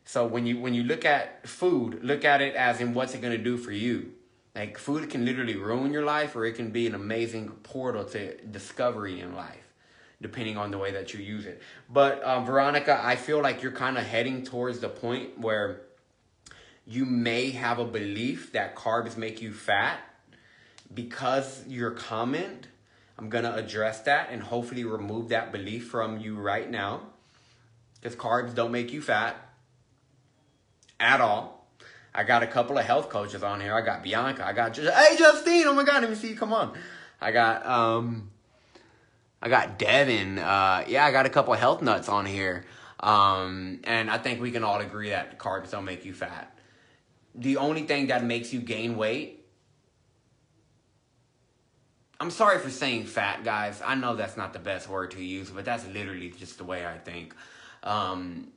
so 0.05 0.25
when 0.25 0.45
you 0.45 0.59
when 0.59 0.73
you 0.73 0.83
look 0.83 1.03
at 1.03 1.45
food, 1.45 2.03
look 2.03 2.23
at 2.23 2.41
it 2.41 2.55
as 2.55 2.79
in 2.79 2.93
what's 2.93 3.13
it 3.15 3.21
going 3.21 3.35
to 3.35 3.43
do 3.43 3.57
for 3.57 3.71
you. 3.71 4.13
Like 4.55 4.77
food 4.77 5.09
can 5.09 5.25
literally 5.25 5.57
ruin 5.57 5.91
your 5.91 6.05
life 6.05 6.35
or 6.35 6.45
it 6.45 6.53
can 6.53 6.69
be 6.69 6.87
an 6.87 6.95
amazing 6.95 7.49
portal 7.63 8.05
to 8.05 8.37
discovery 8.45 9.19
in 9.19 9.35
life 9.35 9.66
depending 10.21 10.57
on 10.57 10.71
the 10.71 10.77
way 10.77 10.91
that 10.91 11.13
you 11.13 11.19
use 11.19 11.45
it. 11.45 11.61
But 11.89 12.23
um, 12.23 12.45
Veronica, 12.45 12.99
I 13.03 13.15
feel 13.15 13.41
like 13.41 13.61
you're 13.61 13.71
kind 13.71 13.97
of 13.97 14.05
heading 14.05 14.43
towards 14.43 14.79
the 14.79 14.89
point 14.89 15.39
where 15.39 15.81
you 16.85 17.05
may 17.05 17.51
have 17.51 17.79
a 17.79 17.85
belief 17.85 18.53
that 18.53 18.75
carbs 18.75 19.17
make 19.17 19.41
you 19.41 19.53
fat. 19.53 19.99
Because 20.93 21.67
your 21.67 21.91
comment, 21.91 22.67
I'm 23.17 23.29
to 23.29 23.53
address 23.53 24.01
that 24.01 24.29
and 24.31 24.41
hopefully 24.41 24.85
remove 24.85 25.29
that 25.29 25.51
belief 25.51 25.89
from 25.89 26.17
you 26.19 26.37
right 26.37 26.69
now. 26.69 27.01
Because 27.99 28.15
carbs 28.15 28.55
don't 28.55 28.71
make 28.71 28.93
you 28.93 29.01
fat 29.01 29.35
at 30.99 31.19
all. 31.19 31.67
I 32.15 32.23
got 32.23 32.41
a 32.41 32.47
couple 32.47 32.77
of 32.77 32.85
health 32.85 33.09
coaches 33.09 33.43
on 33.43 33.59
here. 33.61 33.75
I 33.75 33.81
got 33.81 34.01
Bianca. 34.01 34.47
I 34.47 34.53
got 34.53 34.73
just 34.73 34.91
hey 34.91 35.17
Justine. 35.17 35.67
Oh 35.67 35.73
my 35.73 35.83
God, 35.83 36.01
let 36.01 36.09
me 36.09 36.15
see. 36.15 36.29
You. 36.29 36.35
Come 36.35 36.53
on. 36.53 36.75
I 37.21 37.31
got 37.31 37.65
um 37.65 38.31
I 39.41 39.49
got 39.49 39.77
Devin. 39.77 40.39
Uh, 40.39 40.83
yeah, 40.87 41.05
I 41.05 41.11
got 41.11 41.25
a 41.25 41.29
couple 41.29 41.53
health 41.53 41.81
nuts 41.81 42.09
on 42.09 42.25
here. 42.25 42.65
Um, 42.99 43.79
and 43.83 44.09
I 44.09 44.17
think 44.17 44.41
we 44.41 44.51
can 44.51 44.63
all 44.63 44.79
agree 44.79 45.09
that 45.09 45.37
carbs 45.37 45.71
don't 45.71 45.85
make 45.85 46.05
you 46.05 46.13
fat. 46.13 46.57
The 47.35 47.57
only 47.57 47.83
thing 47.83 48.07
that 48.07 48.23
makes 48.23 48.51
you 48.51 48.59
gain 48.59 48.97
weight 48.97 49.37
I'm 52.19 52.31
sorry 52.31 52.57
for 52.59 52.69
saying 52.69 53.05
fat, 53.05 53.43
guys. 53.43 53.81
I 53.85 53.95
know 53.95 54.15
that's 54.15 54.37
not 54.37 54.53
the 54.53 54.59
best 54.59 54.89
word 54.89 55.11
to 55.11 55.23
use, 55.23 55.49
but 55.51 55.65
that's 55.65 55.85
literally 55.87 56.29
just 56.31 56.57
the 56.57 56.63
way 56.63 56.85
I 56.85 56.97
think. 56.97 57.35
Um, 57.83 58.47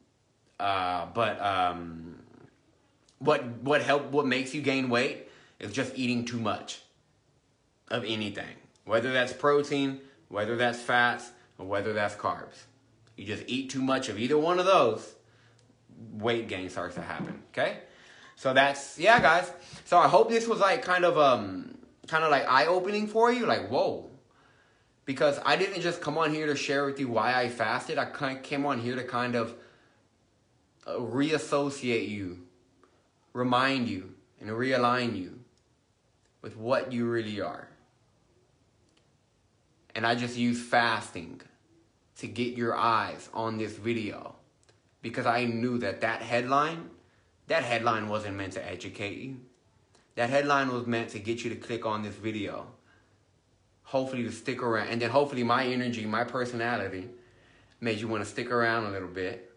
uh, 0.59 1.07
but 1.12 1.40
um, 1.40 2.21
what 3.19 3.45
what 3.62 3.83
help 3.83 4.11
what 4.12 4.27
makes 4.27 4.55
you 4.55 4.62
gain 4.62 4.88
weight 4.88 5.29
is 5.59 5.73
just 5.73 5.93
eating 5.95 6.25
too 6.25 6.40
much 6.40 6.81
of 7.88 8.05
anything, 8.05 8.57
whether 8.87 9.12
that's 9.12 9.33
protein, 9.35 10.01
whether 10.31 10.57
that's 10.57 10.81
fats, 10.81 11.31
or 11.59 11.66
whether 11.66 11.93
that's 11.93 12.14
carbs. 12.14 12.64
You 13.16 13.27
just 13.27 13.45
eat 13.47 13.69
too 13.69 13.83
much 13.83 14.09
of 14.09 14.19
either 14.19 14.38
one 14.38 14.59
of 14.59 14.64
those, 14.64 15.14
weight 16.12 16.49
gain 16.49 16.71
starts 16.71 16.95
to 16.95 17.03
happen. 17.03 17.43
Okay, 17.53 17.81
so 18.37 18.55
that's 18.55 18.99
yeah, 18.99 19.21
guys. 19.21 19.53
So 19.85 19.99
I 19.99 20.09
hope 20.09 20.31
this 20.31 20.49
was 20.49 20.61
like 20.61 20.83
kind 20.83 21.05
of 21.05 21.19
um 21.19 21.77
kind 22.07 22.25
of 22.25 22.31
like 22.31 22.49
eye 22.49 22.66
opening 22.66 23.07
for 23.07 23.31
you, 23.31 23.45
like 23.45 23.69
whoa. 23.69 24.09
Because 25.05 25.40
I 25.45 25.57
didn't 25.57 25.83
just 25.83 26.01
come 26.01 26.16
on 26.16 26.33
here 26.33 26.47
to 26.47 26.55
share 26.55 26.87
with 26.87 27.01
you 27.01 27.09
why 27.09 27.35
I 27.35 27.49
fasted. 27.49 27.99
I 27.99 28.05
kind 28.05 28.38
of 28.38 28.45
came 28.45 28.64
on 28.64 28.81
here 28.81 28.95
to 28.95 29.03
kind 29.03 29.35
of 29.35 29.55
uh, 30.87 31.01
reassociate 31.01 32.09
you, 32.09 32.47
remind 33.33 33.88
you, 33.88 34.14
and 34.40 34.51
realign 34.51 35.19
you 35.19 35.40
with 36.43 36.57
what 36.57 36.93
you 36.93 37.07
really 37.07 37.40
are. 37.40 37.69
And 39.94 40.07
I 40.07 40.14
just 40.14 40.37
used 40.37 40.62
fasting 40.62 41.40
to 42.18 42.26
get 42.26 42.55
your 42.55 42.76
eyes 42.76 43.29
on 43.33 43.59
this 43.59 43.76
video 43.76 44.37
because 45.03 45.26
I 45.26 45.44
knew 45.44 45.79
that 45.79 46.00
that 46.03 46.22
headline, 46.22 46.90
that 47.46 47.64
headline 47.64 48.09
wasn't 48.09 48.37
meant 48.37 48.53
to 48.55 48.66
educate 48.66 49.18
you. 49.18 49.37
That 50.16 50.31
headline 50.31 50.70
was 50.70 50.87
meant 50.87 51.11
to 51.11 51.18
get 51.18 51.44
you 51.44 51.50
to 51.50 51.57
click 51.57 51.87
on 51.87 52.03
this 52.03 52.14
video. 52.14 52.66
Hopefully 53.85 54.22
to 54.24 54.33
stick 54.33 54.62
around. 54.62 54.88
And 54.88 55.00
then 55.00 55.11
hopefully 55.11 55.42
my 55.42 55.66
energy, 55.66 56.05
my 56.07 56.24
personality 56.24 57.09
made 57.81 57.98
you 57.98 58.09
want 58.09 58.22
to 58.22 58.29
stick 58.29 58.50
around 58.50 58.85
a 58.85 58.90
little 58.90 59.09
bit 59.09 59.53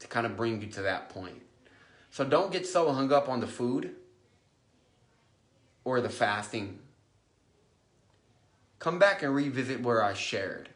to 0.00 0.06
kind 0.06 0.26
of 0.26 0.36
bring 0.36 0.60
you 0.60 0.68
to 0.68 0.82
that 0.82 1.08
point. 1.08 1.40
So 2.10 2.24
don't 2.24 2.52
get 2.52 2.66
so 2.66 2.92
hung 2.92 3.10
up 3.12 3.28
on 3.28 3.40
the 3.40 3.46
food 3.46 3.94
or 5.84 6.00
the 6.00 6.10
fasting. 6.10 6.78
Come 8.82 8.98
back 8.98 9.22
and 9.22 9.32
revisit 9.32 9.80
where 9.80 10.02
I 10.02 10.12
shared 10.12 10.68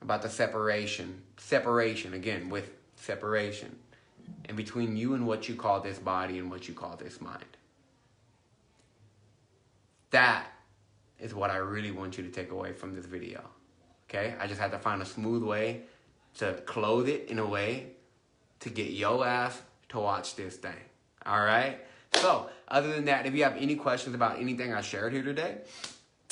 about 0.00 0.22
the 0.22 0.30
separation. 0.30 1.22
Separation, 1.38 2.14
again, 2.14 2.48
with 2.50 2.70
separation. 2.94 3.74
And 4.44 4.56
between 4.56 4.96
you 4.96 5.14
and 5.14 5.26
what 5.26 5.48
you 5.48 5.56
call 5.56 5.80
this 5.80 5.98
body 5.98 6.38
and 6.38 6.48
what 6.48 6.68
you 6.68 6.74
call 6.74 6.94
this 6.94 7.20
mind. 7.20 7.56
That 10.12 10.46
is 11.18 11.34
what 11.34 11.50
I 11.50 11.56
really 11.56 11.90
want 11.90 12.16
you 12.16 12.22
to 12.22 12.30
take 12.30 12.52
away 12.52 12.72
from 12.72 12.94
this 12.94 13.06
video. 13.06 13.42
Okay? 14.08 14.36
I 14.38 14.46
just 14.46 14.60
had 14.60 14.70
to 14.70 14.78
find 14.78 15.02
a 15.02 15.04
smooth 15.04 15.42
way 15.42 15.82
to 16.36 16.52
clothe 16.64 17.08
it 17.08 17.28
in 17.28 17.40
a 17.40 17.46
way 17.46 17.88
to 18.60 18.70
get 18.70 18.90
yo 18.90 19.24
ass 19.24 19.60
to 19.88 19.98
watch 19.98 20.36
this 20.36 20.58
thing. 20.58 20.84
All 21.26 21.40
right? 21.40 21.80
So, 22.12 22.50
other 22.68 22.94
than 22.94 23.06
that, 23.06 23.26
if 23.26 23.34
you 23.34 23.42
have 23.42 23.56
any 23.56 23.74
questions 23.74 24.14
about 24.14 24.38
anything 24.38 24.72
I 24.72 24.80
shared 24.80 25.12
here 25.12 25.24
today, 25.24 25.56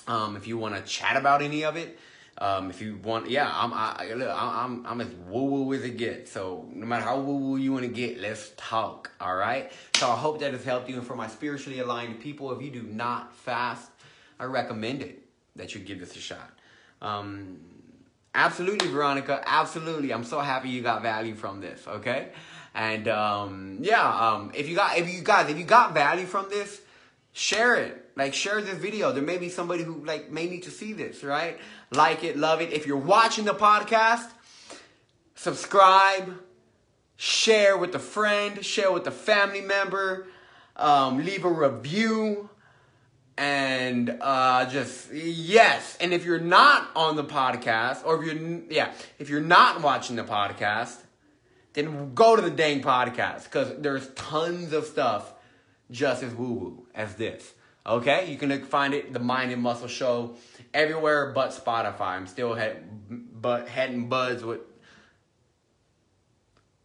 um, 0.06 0.36
if 0.36 0.46
you 0.46 0.58
want 0.58 0.74
to 0.74 0.82
chat 0.82 1.16
about 1.16 1.42
any 1.42 1.64
of 1.64 1.76
it, 1.76 1.98
um, 2.38 2.70
if 2.70 2.80
you 2.80 2.98
want, 3.02 3.28
yeah, 3.30 3.50
I'm 3.52 3.72
I, 3.72 4.14
look, 4.14 4.28
I'm 4.28 4.84
I'm 4.86 5.00
as 5.00 5.08
woo 5.28 5.44
woo 5.44 5.74
as 5.74 5.84
it 5.84 5.96
gets. 5.96 6.32
So 6.32 6.66
no 6.72 6.86
matter 6.86 7.04
how 7.04 7.20
woo 7.20 7.36
woo 7.36 7.56
you 7.56 7.72
want 7.72 7.84
to 7.84 7.90
get, 7.90 8.18
let's 8.18 8.52
talk. 8.56 9.10
All 9.20 9.36
right. 9.36 9.70
So 9.96 10.10
I 10.10 10.16
hope 10.16 10.40
that 10.40 10.52
has 10.52 10.64
helped 10.64 10.88
you. 10.88 10.96
And 10.96 11.06
for 11.06 11.14
my 11.14 11.28
spiritually 11.28 11.78
aligned 11.80 12.20
people, 12.20 12.50
if 12.52 12.62
you 12.62 12.70
do 12.70 12.82
not 12.82 13.34
fast, 13.34 13.90
I 14.40 14.44
recommend 14.44 15.02
it 15.02 15.22
that 15.56 15.74
you 15.74 15.80
give 15.80 16.00
this 16.00 16.16
a 16.16 16.18
shot. 16.18 16.50
Um, 17.00 17.60
absolutely, 18.34 18.88
Veronica. 18.88 19.42
Absolutely. 19.46 20.12
I'm 20.12 20.24
so 20.24 20.40
happy 20.40 20.70
you 20.70 20.82
got 20.82 21.02
value 21.02 21.34
from 21.34 21.60
this. 21.60 21.86
Okay. 21.86 22.28
And 22.74 23.06
um, 23.08 23.78
yeah, 23.82 24.02
um, 24.02 24.52
if 24.54 24.68
you 24.68 24.76
got 24.76 24.96
if 24.96 25.12
you 25.12 25.22
guys 25.22 25.50
if 25.50 25.58
you 25.58 25.64
got 25.64 25.92
value 25.94 26.26
from 26.26 26.48
this, 26.48 26.80
share 27.32 27.76
it. 27.76 28.10
Like 28.14 28.34
share 28.34 28.60
this 28.60 28.76
video. 28.76 29.12
There 29.12 29.22
may 29.22 29.38
be 29.38 29.48
somebody 29.48 29.82
who 29.82 30.04
like 30.04 30.30
may 30.30 30.46
need 30.46 30.64
to 30.64 30.70
see 30.70 30.92
this, 30.92 31.24
right? 31.24 31.58
Like 31.90 32.24
it, 32.24 32.36
love 32.36 32.60
it. 32.60 32.72
If 32.72 32.86
you're 32.86 32.96
watching 32.96 33.44
the 33.44 33.54
podcast, 33.54 34.28
subscribe, 35.34 36.38
share 37.16 37.76
with 37.78 37.94
a 37.94 37.98
friend, 37.98 38.64
share 38.64 38.92
with 38.92 39.06
a 39.06 39.10
family 39.10 39.62
member, 39.62 40.26
um, 40.76 41.24
leave 41.24 41.44
a 41.44 41.50
review, 41.50 42.50
and 43.38 44.18
uh, 44.20 44.66
just 44.66 45.10
yes. 45.12 45.96
And 46.00 46.12
if 46.12 46.26
you're 46.26 46.38
not 46.38 46.90
on 46.94 47.16
the 47.16 47.24
podcast, 47.24 48.04
or 48.04 48.22
if 48.22 48.26
you're 48.26 48.60
yeah, 48.70 48.92
if 49.18 49.30
you're 49.30 49.40
not 49.40 49.80
watching 49.80 50.16
the 50.16 50.24
podcast, 50.24 50.98
then 51.72 52.12
go 52.14 52.36
to 52.36 52.42
the 52.42 52.50
dang 52.50 52.82
podcast 52.82 53.44
because 53.44 53.72
there's 53.78 54.08
tons 54.08 54.74
of 54.74 54.84
stuff 54.84 55.32
just 55.92 56.22
as 56.22 56.34
woo 56.34 56.52
woo 56.52 56.86
as 56.94 57.14
this. 57.14 57.54
Okay, 57.84 58.30
you 58.30 58.38
can 58.38 58.64
find 58.64 58.94
it, 58.94 59.12
the 59.12 59.18
Mind 59.18 59.52
and 59.52 59.60
Muscle 59.60 59.88
Show, 59.88 60.36
everywhere 60.72 61.32
but 61.32 61.50
Spotify. 61.50 62.12
I'm 62.12 62.26
still 62.26 62.54
head, 62.54 62.84
but 63.40 63.68
head 63.68 63.90
and 63.90 64.08
buds 64.08 64.44
with, 64.44 64.60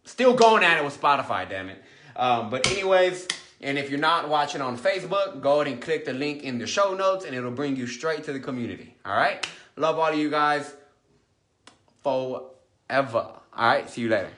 still 0.04 0.34
going 0.34 0.64
at 0.64 0.78
it 0.78 0.84
with 0.84 1.00
Spotify. 1.00 1.48
Damn 1.48 1.68
it. 1.68 1.82
Um, 2.16 2.50
but 2.50 2.66
anyways, 2.66 3.28
and 3.60 3.78
if 3.78 3.90
you're 3.90 4.00
not 4.00 4.28
watching 4.28 4.60
on 4.60 4.76
Facebook, 4.76 5.40
go 5.40 5.60
ahead 5.60 5.72
and 5.72 5.80
click 5.80 6.04
the 6.04 6.12
link 6.12 6.42
in 6.42 6.58
the 6.58 6.66
show 6.66 6.94
notes, 6.94 7.24
and 7.24 7.34
it'll 7.34 7.52
bring 7.52 7.76
you 7.76 7.86
straight 7.86 8.24
to 8.24 8.32
the 8.32 8.40
community. 8.40 8.96
All 9.04 9.16
right. 9.16 9.46
Love 9.76 9.98
all 10.00 10.12
of 10.12 10.18
you 10.18 10.30
guys 10.30 10.74
forever. 12.02 12.50
All 12.90 13.40
right. 13.54 13.88
See 13.88 14.00
you 14.00 14.08
later. 14.08 14.37